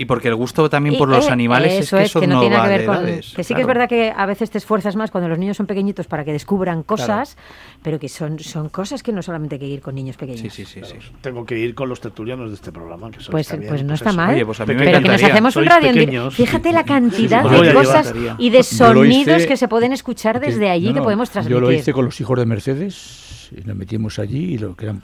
Y 0.00 0.06
porque 0.06 0.28
el 0.28 0.34
gusto 0.34 0.70
también 0.70 0.96
por 0.96 1.10
los 1.10 1.28
eh, 1.28 1.30
animales 1.30 1.74
es 1.74 1.90
que 1.90 2.04
eso, 2.04 2.22
no, 2.26 2.40
tiene 2.40 2.58
que 2.58 2.68
ver 2.68 2.86
con... 2.86 3.04
que 3.04 3.44
sí 3.44 3.54
que 3.54 3.60
es 3.60 3.66
verdad 3.66 3.86
que 3.86 4.10
a 4.16 4.24
veces 4.24 4.50
te 4.50 4.56
esfuerzas 4.56 4.96
más 4.96 5.10
cuando 5.10 5.28
los 5.28 5.38
niños 5.38 5.58
son 5.58 5.66
pequeñitos 5.66 6.06
para 6.06 6.24
que 6.24 6.32
descubran 6.32 6.82
cosas, 6.82 7.36
pero 7.82 7.98
que 7.98 8.08
son, 8.08 8.38
son 8.38 8.70
cosas 8.70 9.02
que 9.02 9.12
no 9.12 9.20
solamente 9.20 9.56
hay 9.56 9.58
que 9.58 9.66
ir 9.66 9.82
con 9.82 9.94
niños 9.94 10.16
pequeños. 10.16 10.40
Sí, 10.40 10.64
sí, 10.64 10.64
sí, 10.64 10.96
Tengo 11.20 11.44
que 11.44 11.58
ir 11.58 11.74
con 11.74 11.90
los 11.90 12.00
tertulianos 12.00 12.48
de 12.48 12.54
este 12.54 12.72
programa. 12.72 13.10
Que 13.10 13.18
pues, 13.30 13.52
está 13.52 13.68
pues 13.68 13.84
no 13.84 13.92
está 13.92 14.14
mal. 14.14 14.42
Pues 14.46 14.62
pero 14.64 15.02
que 15.02 15.08
nos 15.08 15.22
hacemos 15.22 15.54
un 15.56 15.66
radio 15.66 16.30
Fíjate 16.30 16.72
la 16.72 16.84
cantidad 16.84 17.44
de 17.44 17.74
cosas 17.74 18.14
y 18.38 18.48
de 18.48 18.62
sonidos 18.62 19.44
que 19.44 19.58
se 19.58 19.68
pueden 19.68 19.92
escuchar 19.92 20.40
desde 20.40 20.70
allí 20.70 20.94
que 20.94 21.02
podemos 21.02 21.28
transmitir. 21.28 21.60
Yo 21.60 21.60
lo 21.60 21.70
hice 21.70 21.92
con 21.92 22.06
los 22.06 22.18
hijos 22.22 22.38
de 22.38 22.46
Mercedes, 22.46 23.39
y 23.52 23.62
nos 23.66 23.76
metimos 23.76 24.18
allí 24.18 24.54
y 24.54 24.58
lo 24.58 24.76
que 24.76 24.86
eran, 24.86 25.02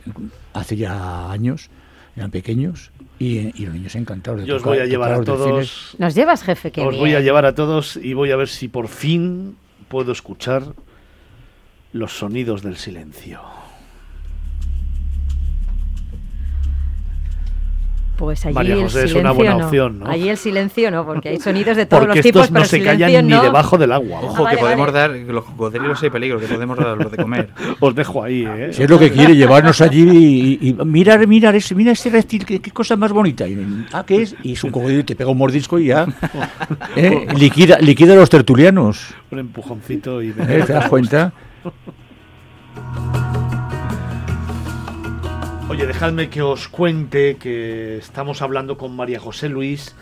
hace 0.52 0.76
ya 0.76 1.30
años 1.30 1.70
eran 2.16 2.30
pequeños 2.30 2.90
y, 3.18 3.52
los 3.64 3.74
niños 3.74 3.94
encantados. 3.94 4.40
De 4.40 4.46
Yo 4.46 4.56
os 4.56 4.62
voy 4.62 4.78
a 4.78 4.86
llevar 4.86 5.12
a 5.12 5.22
todos. 5.22 5.94
Nos 5.98 6.14
llevas, 6.14 6.42
jefe, 6.42 6.70
que 6.70 6.80
Os 6.80 6.96
voy 6.96 7.14
a 7.14 7.20
llevar 7.20 7.44
a 7.44 7.54
todos 7.54 7.96
y 7.96 8.14
voy 8.14 8.30
a 8.30 8.36
ver 8.36 8.48
si 8.48 8.68
por 8.68 8.88
fin 8.88 9.56
puedo 9.88 10.12
escuchar 10.12 10.64
los 11.92 12.12
sonidos 12.12 12.62
del 12.62 12.76
silencio. 12.76 13.40
Pues 18.16 18.46
allí 18.46 18.54
María 18.54 18.74
el 18.74 18.82
José 18.82 18.92
silencio 18.92 19.18
es 19.18 19.20
una 19.22 19.32
buena 19.32 19.54
no. 19.58 19.64
opción, 19.66 19.98
¿no? 19.98 20.06
Allí 20.08 20.28
el 20.28 20.36
silencio 20.38 20.90
no, 20.90 21.04
porque 21.04 21.28
hay 21.28 21.38
sonidos 21.38 21.76
de 21.76 21.84
todos 21.86 22.04
porque 22.04 22.16
los 22.18 22.22
tipos, 22.24 22.42
estos 22.44 22.52
no 22.52 22.60
pero 22.60 22.68
se 22.70 22.82
callan 22.82 23.28
no. 23.28 23.36
ni 23.36 23.42
debajo 23.42 23.76
del 23.78 23.92
agua. 23.92 24.20
Ojo, 24.22 24.46
Ah, 24.46 24.50
que 24.50 24.56
podemos 24.56 24.92
vale. 24.92 24.98
dar, 25.24 25.34
los 25.34 25.44
cocodrilos 25.44 26.02
hay 26.02 26.10
peligro, 26.10 26.40
que 26.40 26.46
podemos 26.46 26.78
dar 26.78 26.96
los 26.96 27.10
de 27.10 27.16
comer. 27.18 27.50
Os 27.80 27.94
dejo 27.94 28.24
ahí, 28.24 28.44
¿eh? 28.46 28.70
Si 28.72 28.82
es 28.82 28.88
lo 28.90 28.98
que 28.98 29.10
quiere, 29.10 29.36
llevarnos 29.36 29.80
allí 29.80 30.58
y, 30.60 30.68
y 30.70 30.72
mirar, 30.84 31.26
mirar, 31.26 31.54
ese, 31.54 31.74
mira 31.74 31.92
ese 31.92 32.08
reptil, 32.10 32.46
qué, 32.46 32.60
qué 32.60 32.70
cosa 32.70 32.96
más 32.96 33.12
bonita. 33.12 33.46
Y, 33.46 33.84
ah, 33.92 34.04
¿qué 34.06 34.22
es? 34.22 34.34
Y 34.42 34.52
es 34.52 34.64
un 34.64 34.70
cocodrilo, 34.70 35.00
y 35.00 35.04
te 35.04 35.14
pega 35.14 35.30
un 35.30 35.38
mordisco 35.38 35.78
y 35.78 35.86
ya. 35.86 36.06
¿eh? 36.96 37.26
Liquida, 37.36 37.78
liquida 37.78 38.14
a 38.14 38.16
los 38.16 38.30
tertulianos. 38.30 39.14
Un 39.30 39.40
empujoncito 39.40 40.22
y... 40.22 40.28
¿eh? 40.30 40.62
¿Te 40.66 40.72
das 40.72 40.88
cuenta? 40.88 41.32
Oye, 45.68 45.84
dejadme 45.84 46.30
que 46.30 46.42
os 46.42 46.68
cuente 46.68 47.38
que 47.38 47.98
estamos 47.98 48.40
hablando 48.40 48.78
con 48.78 48.94
María 48.94 49.18
José 49.18 49.48
Luis 49.48 49.96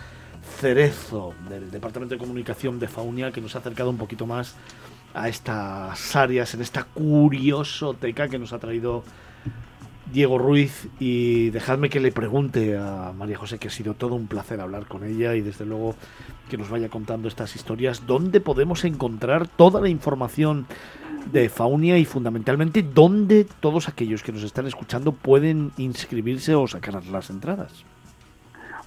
Cerezo, 0.61 1.33
del 1.49 1.71
Departamento 1.71 2.15
de 2.15 2.19
Comunicación 2.19 2.79
de 2.79 2.87
Faunia, 2.87 3.33
que 3.33 3.41
nos 3.41 3.57
ha 3.57 3.61
acercado 3.61 3.89
un 3.89 3.97
poquito 3.97 4.27
más 4.27 4.57
a 5.15 5.31
estas 5.31 6.15
áreas, 6.17 6.53
en 6.53 6.61
esta 6.61 6.85
curiosoteca 6.85 8.29
que 8.29 8.39
nos 8.39 8.53
ha 8.53 8.59
traído 8.59 9.05
Diego 10.13 10.37
Ruiz. 10.37 10.87
Y 11.01 11.49
dejadme 11.49 11.89
que 11.89 11.99
le 11.99 12.13
pregunte 12.13 12.77
a 12.77 13.15
María 13.17 13.39
José, 13.39 13.59
que 13.59 13.69
ha 13.69 13.71
sido 13.71 13.95
todo 13.95 14.17
un 14.17 14.27
placer 14.27 14.61
hablar 14.61 14.85
con 14.85 15.03
ella 15.03 15.35
y 15.35 15.41
desde 15.41 15.65
luego 15.65 15.95
que 16.51 16.59
nos 16.59 16.69
vaya 16.69 16.91
contando 16.91 17.27
estas 17.27 17.57
historias, 17.57 18.07
dónde 18.07 18.43
podemos 18.43 18.85
encontrar 18.85 19.49
toda 19.49 19.81
la 19.81 19.89
información 19.89 20.67
de 21.33 21.49
Faunia 21.49 21.99
y 21.99 22.05
fundamentalmente 22.05 22.83
dónde 22.83 23.47
todos 23.61 23.89
aquellos 23.89 24.23
que 24.23 24.33
nos 24.33 24.43
están 24.43 24.67
escuchando 24.67 25.13
pueden 25.13 25.73
inscribirse 25.77 26.55
o 26.55 26.67
sacar 26.67 27.05
las 27.07 27.31
entradas. 27.31 27.85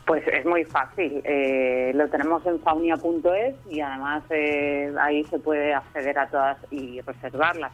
Pues 0.06 0.26
es 0.28 0.45
muy 0.45 0.63
fácil. 0.63 1.21
Eh, 1.26 1.91
lo 1.93 2.08
tenemos 2.08 2.45
en 2.45 2.60
faunia.es 2.62 3.56
y 3.69 3.82
además 3.82 4.23
eh, 4.30 4.93
ahí 5.02 5.23
se 5.26 5.38
puede 5.38 5.73
acceder 5.73 6.17
a 6.17 6.28
todas 6.28 6.58
y 6.71 7.02
reservar 7.02 7.58
las 7.58 7.73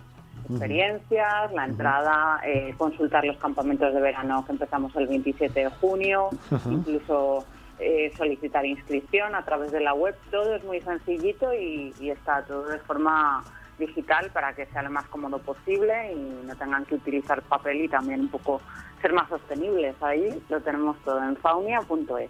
experiencias, 0.49 1.53
la 1.53 1.65
entrada, 1.65 2.41
eh, 2.45 2.73
consultar 2.77 3.23
los 3.23 3.37
campamentos 3.37 3.93
de 3.93 4.01
verano 4.01 4.43
que 4.45 4.53
empezamos 4.53 4.95
el 4.95 5.07
27 5.07 5.59
de 5.59 5.69
junio, 5.69 6.29
incluso 6.65 7.45
eh, 7.79 8.11
solicitar 8.17 8.65
inscripción 8.65 9.35
a 9.35 9.43
través 9.43 9.71
de 9.71 9.81
la 9.81 9.93
web. 9.93 10.15
Todo 10.31 10.55
es 10.55 10.63
muy 10.63 10.81
sencillito 10.81 11.53
y, 11.53 11.93
y 11.99 12.09
está 12.09 12.43
todo 12.45 12.67
de 12.67 12.79
forma 12.79 13.43
digital 13.77 14.29
para 14.31 14.53
que 14.53 14.65
sea 14.67 14.83
lo 14.83 14.91
más 14.91 15.05
cómodo 15.05 15.39
posible 15.39 16.13
y 16.13 16.45
no 16.45 16.55
tengan 16.55 16.85
que 16.85 16.95
utilizar 16.95 17.41
papel 17.43 17.81
y 17.81 17.87
también 17.87 18.21
un 18.21 18.29
poco 18.29 18.61
ser 19.01 19.13
más 19.13 19.29
sostenibles. 19.29 19.95
Ahí 20.01 20.41
lo 20.49 20.61
tenemos 20.61 20.97
todo 21.03 21.23
en 21.23 21.35
faunia.es. 21.37 22.29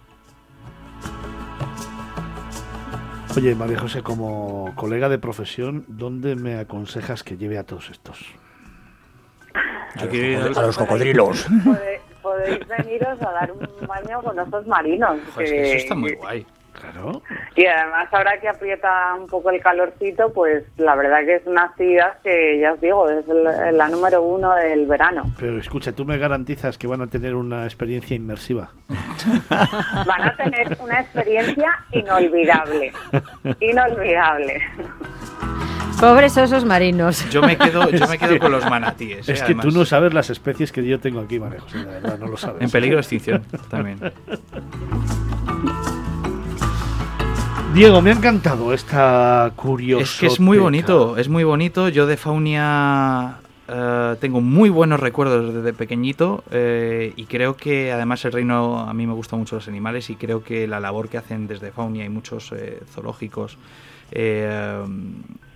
Oye, 3.36 3.54
María 3.56 3.78
José, 3.80 4.02
como 4.02 4.72
colega 4.76 5.08
de 5.08 5.18
profesión, 5.18 5.84
¿dónde 5.88 6.36
me 6.36 6.58
aconsejas 6.58 7.24
que 7.24 7.36
lleve 7.36 7.58
a 7.58 7.64
todos 7.64 7.90
estos? 7.90 8.18
Yo 10.00 10.08
quiero 10.08 10.50
ir 10.50 10.58
A 10.58 10.62
los 10.62 10.78
cocodrilos. 10.78 11.46
Podéis 12.22 12.66
veniros 12.66 13.20
a 13.20 13.32
dar 13.32 13.52
un 13.52 13.68
baño 13.86 14.22
con 14.22 14.38
osos 14.38 14.66
marinos. 14.66 15.18
Que 15.36 15.66
eso 15.66 15.76
está 15.76 15.94
muy 15.94 16.14
guay. 16.14 16.46
Claro. 16.80 17.22
Y 17.56 17.64
además 17.66 18.08
ahora 18.12 18.38
que 18.40 18.48
aprieta 18.48 19.14
un 19.14 19.26
poco 19.28 19.50
el 19.50 19.60
calorcito, 19.60 20.32
pues 20.32 20.64
la 20.76 20.94
verdad 20.96 21.20
que 21.24 21.36
es 21.36 21.46
una 21.46 21.62
actividad 21.64 22.18
que 22.22 22.58
ya 22.60 22.72
os 22.72 22.80
digo, 22.80 23.08
es 23.08 23.26
el- 23.28 23.76
la 23.78 23.88
número 23.88 24.22
uno 24.22 24.54
del 24.54 24.86
verano. 24.86 25.22
Pero 25.38 25.58
escucha, 25.58 25.92
tú 25.92 26.04
me 26.04 26.18
garantizas 26.18 26.76
que 26.76 26.86
van 26.86 27.00
a 27.02 27.06
tener 27.06 27.34
una 27.34 27.64
experiencia 27.64 28.16
inmersiva. 28.16 28.70
Van 30.06 30.22
a 30.22 30.36
tener 30.36 30.76
una 30.80 31.00
experiencia 31.00 31.70
inolvidable. 31.92 32.92
Inolvidable. 33.60 34.60
Pobres 36.00 36.36
osos 36.36 36.64
marinos. 36.64 37.28
Yo 37.30 37.40
me 37.40 37.56
quedo, 37.56 37.88
yo 37.90 38.06
me 38.08 38.18
quedo 38.18 38.38
con 38.40 38.52
los 38.52 38.68
manatíes. 38.68 39.28
Es 39.28 39.40
eh, 39.42 39.44
que 39.46 39.54
tú 39.54 39.70
no 39.70 39.84
sabes 39.84 40.12
las 40.12 40.28
especies 40.28 40.72
que 40.72 40.84
yo 40.84 40.98
tengo 41.00 41.20
aquí, 41.20 41.38
María 41.38 41.60
José, 41.60 41.78
de 41.78 41.84
verdad, 41.84 42.18
no 42.18 42.26
lo 42.26 42.36
sabes. 42.36 42.60
En 42.62 42.70
peligro 42.70 42.96
de 42.96 43.00
extinción 43.02 43.42
también. 43.70 43.98
Diego, 47.74 48.00
me 48.00 48.10
ha 48.10 48.12
encantado 48.12 48.72
esta 48.72 49.52
curiosa. 49.56 50.04
Es 50.04 50.20
que 50.20 50.26
es 50.26 50.38
muy 50.38 50.58
bonito, 50.58 51.16
es 51.16 51.28
muy 51.28 51.42
bonito. 51.42 51.88
Yo 51.88 52.06
de 52.06 52.16
Faunia 52.16 53.38
eh, 53.66 54.14
tengo 54.20 54.40
muy 54.40 54.70
buenos 54.70 55.00
recuerdos 55.00 55.52
desde 55.52 55.72
pequeñito 55.72 56.44
eh, 56.52 57.12
y 57.16 57.24
creo 57.24 57.56
que 57.56 57.90
además 57.90 58.24
el 58.26 58.30
reino, 58.30 58.78
a 58.78 58.94
mí 58.94 59.08
me 59.08 59.12
gustan 59.12 59.40
mucho 59.40 59.56
los 59.56 59.66
animales 59.66 60.08
y 60.08 60.14
creo 60.14 60.44
que 60.44 60.68
la 60.68 60.78
labor 60.78 61.08
que 61.08 61.18
hacen 61.18 61.48
desde 61.48 61.72
Faunia 61.72 62.04
y 62.04 62.08
muchos 62.08 62.52
eh, 62.52 62.78
zoológicos 62.92 63.58
eh, 64.12 64.78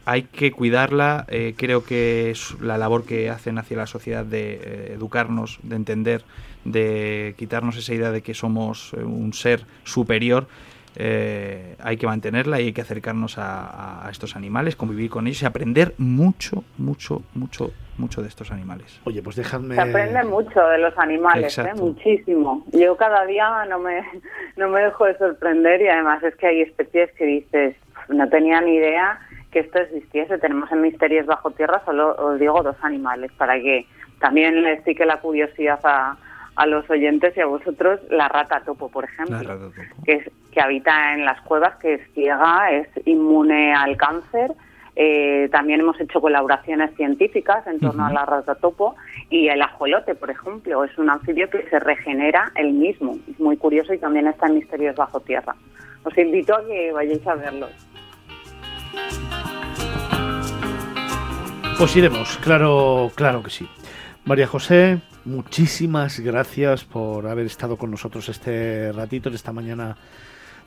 hay 0.04 0.22
que 0.22 0.50
cuidarla. 0.50 1.24
creo 1.56 1.84
que 1.84 2.32
es 2.32 2.56
la 2.60 2.78
labor 2.78 3.04
que 3.04 3.30
hacen 3.30 3.58
hacia 3.58 3.76
la 3.76 3.86
sociedad 3.86 4.24
de 4.24 4.92
educarnos, 4.92 5.60
de 5.62 5.76
entender, 5.76 6.24
de 6.64 7.36
quitarnos 7.38 7.76
esa 7.76 7.94
idea 7.94 8.10
de 8.10 8.22
que 8.22 8.34
somos 8.34 8.92
un 8.94 9.32
ser 9.34 9.64
superior. 9.84 10.48
Eh, 10.96 11.76
hay 11.82 11.96
que 11.96 12.06
mantenerla 12.06 12.60
y 12.60 12.66
hay 12.66 12.72
que 12.72 12.80
acercarnos 12.80 13.38
a, 13.38 14.06
a 14.06 14.10
estos 14.10 14.36
animales, 14.36 14.76
convivir 14.76 15.10
con 15.10 15.26
ellos 15.26 15.42
y 15.42 15.46
aprender 15.46 15.94
mucho, 15.98 16.64
mucho, 16.76 17.22
mucho, 17.34 17.72
mucho 17.98 18.22
de 18.22 18.28
estos 18.28 18.50
animales. 18.50 19.00
Oye, 19.04 19.22
pues 19.22 19.36
déjame. 19.36 19.74
Se 19.74 19.80
aprende 19.80 20.24
mucho 20.24 20.60
de 20.60 20.78
los 20.78 20.96
animales, 20.98 21.58
¿eh? 21.58 21.72
Muchísimo. 21.76 22.64
Yo 22.72 22.96
cada 22.96 23.24
día 23.26 23.64
no 23.68 23.78
me, 23.78 24.02
no 24.56 24.68
me 24.68 24.80
dejo 24.80 25.04
de 25.06 25.18
sorprender 25.18 25.82
y 25.82 25.88
además 25.88 26.22
es 26.22 26.34
que 26.36 26.46
hay 26.46 26.62
especies 26.62 27.10
que 27.12 27.24
dices, 27.24 27.76
no 28.08 28.28
tenía 28.28 28.60
ni 28.60 28.76
idea 28.76 29.20
que 29.50 29.60
esto 29.60 29.78
existiese. 29.78 30.38
Tenemos 30.38 30.70
en 30.72 30.82
Misterios 30.82 31.26
Bajo 31.26 31.50
Tierra, 31.50 31.82
solo 31.84 32.14
os 32.16 32.38
digo 32.38 32.62
dos 32.62 32.76
animales, 32.82 33.30
para 33.36 33.54
que 33.54 33.86
también 34.20 34.62
les 34.62 34.82
pique 34.82 35.04
la 35.04 35.20
curiosidad 35.20 35.80
a, 35.84 36.16
a 36.58 36.66
los 36.66 36.88
oyentes 36.90 37.34
y 37.36 37.40
a 37.40 37.46
vosotros, 37.46 38.00
la 38.10 38.28
rata 38.28 38.60
topo, 38.66 38.90
por 38.90 39.04
ejemplo 39.04 39.38
rata 39.38 39.54
topo. 39.58 39.80
que, 40.04 40.12
es- 40.14 40.30
que 40.52 40.60
habita 40.60 41.14
en 41.14 41.24
las 41.24 41.40
cuevas, 41.42 41.76
que 41.76 41.94
es 41.94 42.00
ciega, 42.14 42.70
es 42.72 42.88
inmune 43.06 43.72
al 43.74 43.96
cáncer. 43.96 44.52
Eh, 45.00 45.48
también 45.52 45.78
hemos 45.78 46.00
hecho 46.00 46.20
colaboraciones 46.20 46.92
científicas 46.96 47.64
en 47.68 47.78
torno 47.78 48.04
a 48.06 48.12
la 48.12 48.26
ratatopo 48.26 48.96
y 49.30 49.46
el 49.48 49.62
ajolote, 49.62 50.16
por 50.16 50.28
ejemplo, 50.30 50.82
es 50.82 50.98
un 50.98 51.08
anfibio 51.10 51.48
que 51.48 51.62
se 51.70 51.78
regenera 51.78 52.50
el 52.56 52.72
mismo. 52.72 53.16
Es 53.30 53.38
muy 53.38 53.56
curioso 53.56 53.94
y 53.94 53.98
también 53.98 54.26
está 54.26 54.46
en 54.48 54.56
Misterios 54.56 54.96
Bajo 54.96 55.20
Tierra. 55.20 55.54
Os 56.02 56.18
invito 56.18 56.56
a 56.56 56.66
que 56.66 56.90
vayáis 56.92 57.24
a 57.28 57.34
verlos. 57.36 57.70
Pues 61.78 61.94
iremos, 61.94 62.36
claro, 62.38 63.10
claro 63.14 63.42
que 63.44 63.50
sí. 63.50 63.68
María 64.24 64.46
José, 64.46 65.00
muchísimas 65.24 66.20
gracias 66.20 66.84
por 66.84 67.26
haber 67.26 67.46
estado 67.46 67.76
con 67.76 67.90
nosotros 67.90 68.28
este 68.28 68.92
ratito, 68.92 69.30
esta 69.30 69.52
mañana 69.52 69.96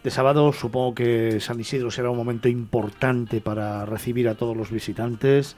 de 0.04 0.10
sábado. 0.10 0.52
Supongo 0.52 0.96
que 0.96 1.40
San 1.40 1.60
Isidro 1.60 1.92
será 1.92 2.10
un 2.10 2.18
momento 2.18 2.50
importante 2.50 3.40
para 3.40 3.86
recibir 3.86 4.28
a 4.30 4.36
todos 4.36 4.58
los 4.58 4.72
visitantes. 4.72 5.56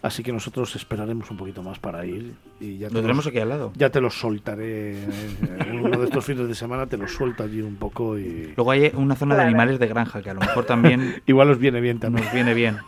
Así 0.00 0.22
que 0.22 0.32
nosotros 0.32 0.74
esperaremos 0.76 1.30
un 1.30 1.38
poquito 1.38 1.62
más 1.62 1.78
para 1.78 2.04
ir. 2.04 2.34
Y 2.60 2.76
ya 2.78 2.88
te 2.88 2.94
Lo 2.94 3.00
tenemos 3.00 3.24
los- 3.24 3.32
aquí 3.32 3.38
al 3.40 3.48
lado. 3.48 3.72
Ya 3.74 3.88
te 3.90 4.00
los 4.02 4.18
soltaré. 4.18 5.02
En 5.02 5.80
uno 5.82 5.98
de 5.98 6.04
estos 6.04 6.24
fines 6.24 6.46
de 6.46 6.54
semana 6.54 6.86
te 6.86 6.98
los 6.98 7.10
suelto 7.12 7.42
allí 7.42 7.60
un 7.62 7.76
poco 7.76 8.18
y. 8.18 8.52
Luego 8.56 8.70
hay 8.70 8.90
una 8.94 9.16
zona 9.16 9.34
de 9.34 9.42
animales 9.42 9.78
de 9.78 9.86
granja 9.86 10.20
que 10.22 10.28
a 10.30 10.34
lo 10.34 10.40
mejor 10.40 10.64
también 10.66 11.22
Igual 11.26 11.50
os 11.50 11.58
viene 11.58 11.80
bien 11.80 11.98
también. 12.00 12.24
nos 12.24 12.34
viene 12.34 12.52
bien. 12.54 12.78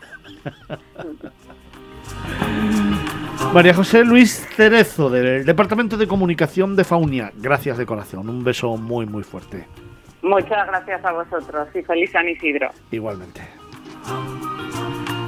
María 3.53 3.73
José 3.73 4.03
Luis 4.03 4.47
Cerezo, 4.55 5.09
del 5.09 5.45
Departamento 5.45 5.97
de 5.97 6.07
Comunicación 6.07 6.75
de 6.75 6.83
Faunia. 6.83 7.31
Gracias 7.35 7.77
de 7.77 7.85
corazón. 7.85 8.29
Un 8.29 8.43
beso 8.43 8.77
muy, 8.77 9.05
muy 9.05 9.23
fuerte. 9.23 9.65
Muchas 10.21 10.67
gracias 10.67 11.03
a 11.05 11.11
vosotros 11.11 11.67
y 11.73 11.81
feliz 11.81 12.11
San 12.11 12.27
Isidro. 12.27 12.69
Igualmente. 12.91 13.41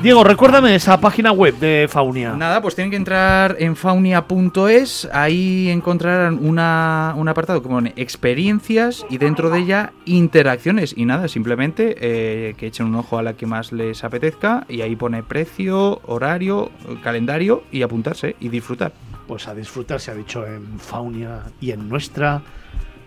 Diego, 0.02 0.24
recuérdame 0.24 0.76
esa 0.76 1.02
página 1.02 1.34
web 1.34 1.60
de 1.60 1.90
Faunia. 1.90 2.34
Nada, 2.34 2.62
pues 2.62 2.74
tienen 2.74 2.90
que 2.90 2.96
entrar 2.96 3.58
en 3.60 3.76
faunia.es, 3.76 5.10
ahí 5.12 5.70
encontrarán 5.70 6.40
una, 6.42 7.14
un 7.18 7.28
apartado 7.28 7.62
que 7.62 7.68
pone 7.68 7.92
experiencias 7.98 9.06
y 9.10 9.18
dentro 9.18 9.50
de 9.50 9.60
ella 9.60 9.92
interacciones. 10.06 10.94
Y 10.96 11.04
nada, 11.04 11.28
simplemente 11.28 11.98
eh, 12.00 12.54
que 12.56 12.68
echen 12.68 12.86
un 12.86 12.96
ojo 12.96 13.18
a 13.18 13.24
la 13.24 13.34
que 13.34 13.46
más 13.46 13.74
les 13.74 14.06
apetezca 14.06 14.66
y 14.70 14.80
ahí 14.84 14.96
pone 14.96 15.22
precio, 15.22 16.00
horario, 16.06 16.72
calendario 17.04 17.64
y 17.70 17.82
apuntarse 17.82 18.38
y 18.40 18.48
disfrutar. 18.48 18.94
Pues 19.28 19.50
a 19.50 19.54
disfrutar, 19.54 20.00
se 20.00 20.12
ha 20.12 20.16
dicho 20.16 20.48
en 20.48 20.80
Faunia 20.80 21.44
y 21.60 21.72
en 21.72 21.90
nuestra 21.90 22.42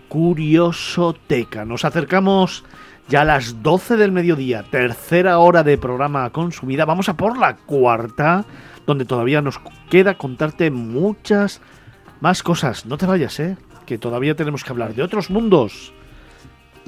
Curiosoteca. 0.09 1.65
Nos 1.65 1.85
acercamos 1.85 2.63
ya 3.09 3.21
a 3.21 3.25
las 3.25 3.61
12 3.61 3.97
del 3.97 4.11
mediodía, 4.11 4.63
tercera 4.63 5.39
hora 5.39 5.63
de 5.63 5.77
programa 5.77 6.29
consumida. 6.31 6.85
Vamos 6.85 7.09
a 7.09 7.17
por 7.17 7.37
la 7.37 7.55
cuarta, 7.55 8.45
donde 8.85 9.05
todavía 9.05 9.41
nos 9.41 9.59
queda 9.89 10.17
contarte 10.17 10.71
muchas 10.71 11.61
más 12.21 12.43
cosas. 12.43 12.85
No 12.85 12.97
te 12.97 13.05
vayas, 13.05 13.39
¿eh? 13.39 13.57
Que 13.85 13.97
todavía 13.97 14.35
tenemos 14.35 14.63
que 14.63 14.71
hablar 14.71 14.93
de 14.93 15.03
otros 15.03 15.29
mundos 15.29 15.93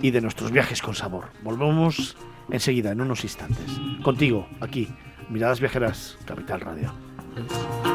y 0.01 0.11
de 0.11 0.21
nuestros 0.21 0.51
viajes 0.51 0.81
con 0.81 0.95
sabor. 0.95 1.25
Volvemos 1.43 2.15
enseguida, 2.49 2.91
en 2.91 3.01
unos 3.01 3.23
instantes. 3.23 3.79
Contigo, 4.03 4.47
aquí, 4.61 4.89
Miradas 5.29 5.59
Viajeras, 5.59 6.17
Capital 6.25 6.61
Radio. 6.61 7.94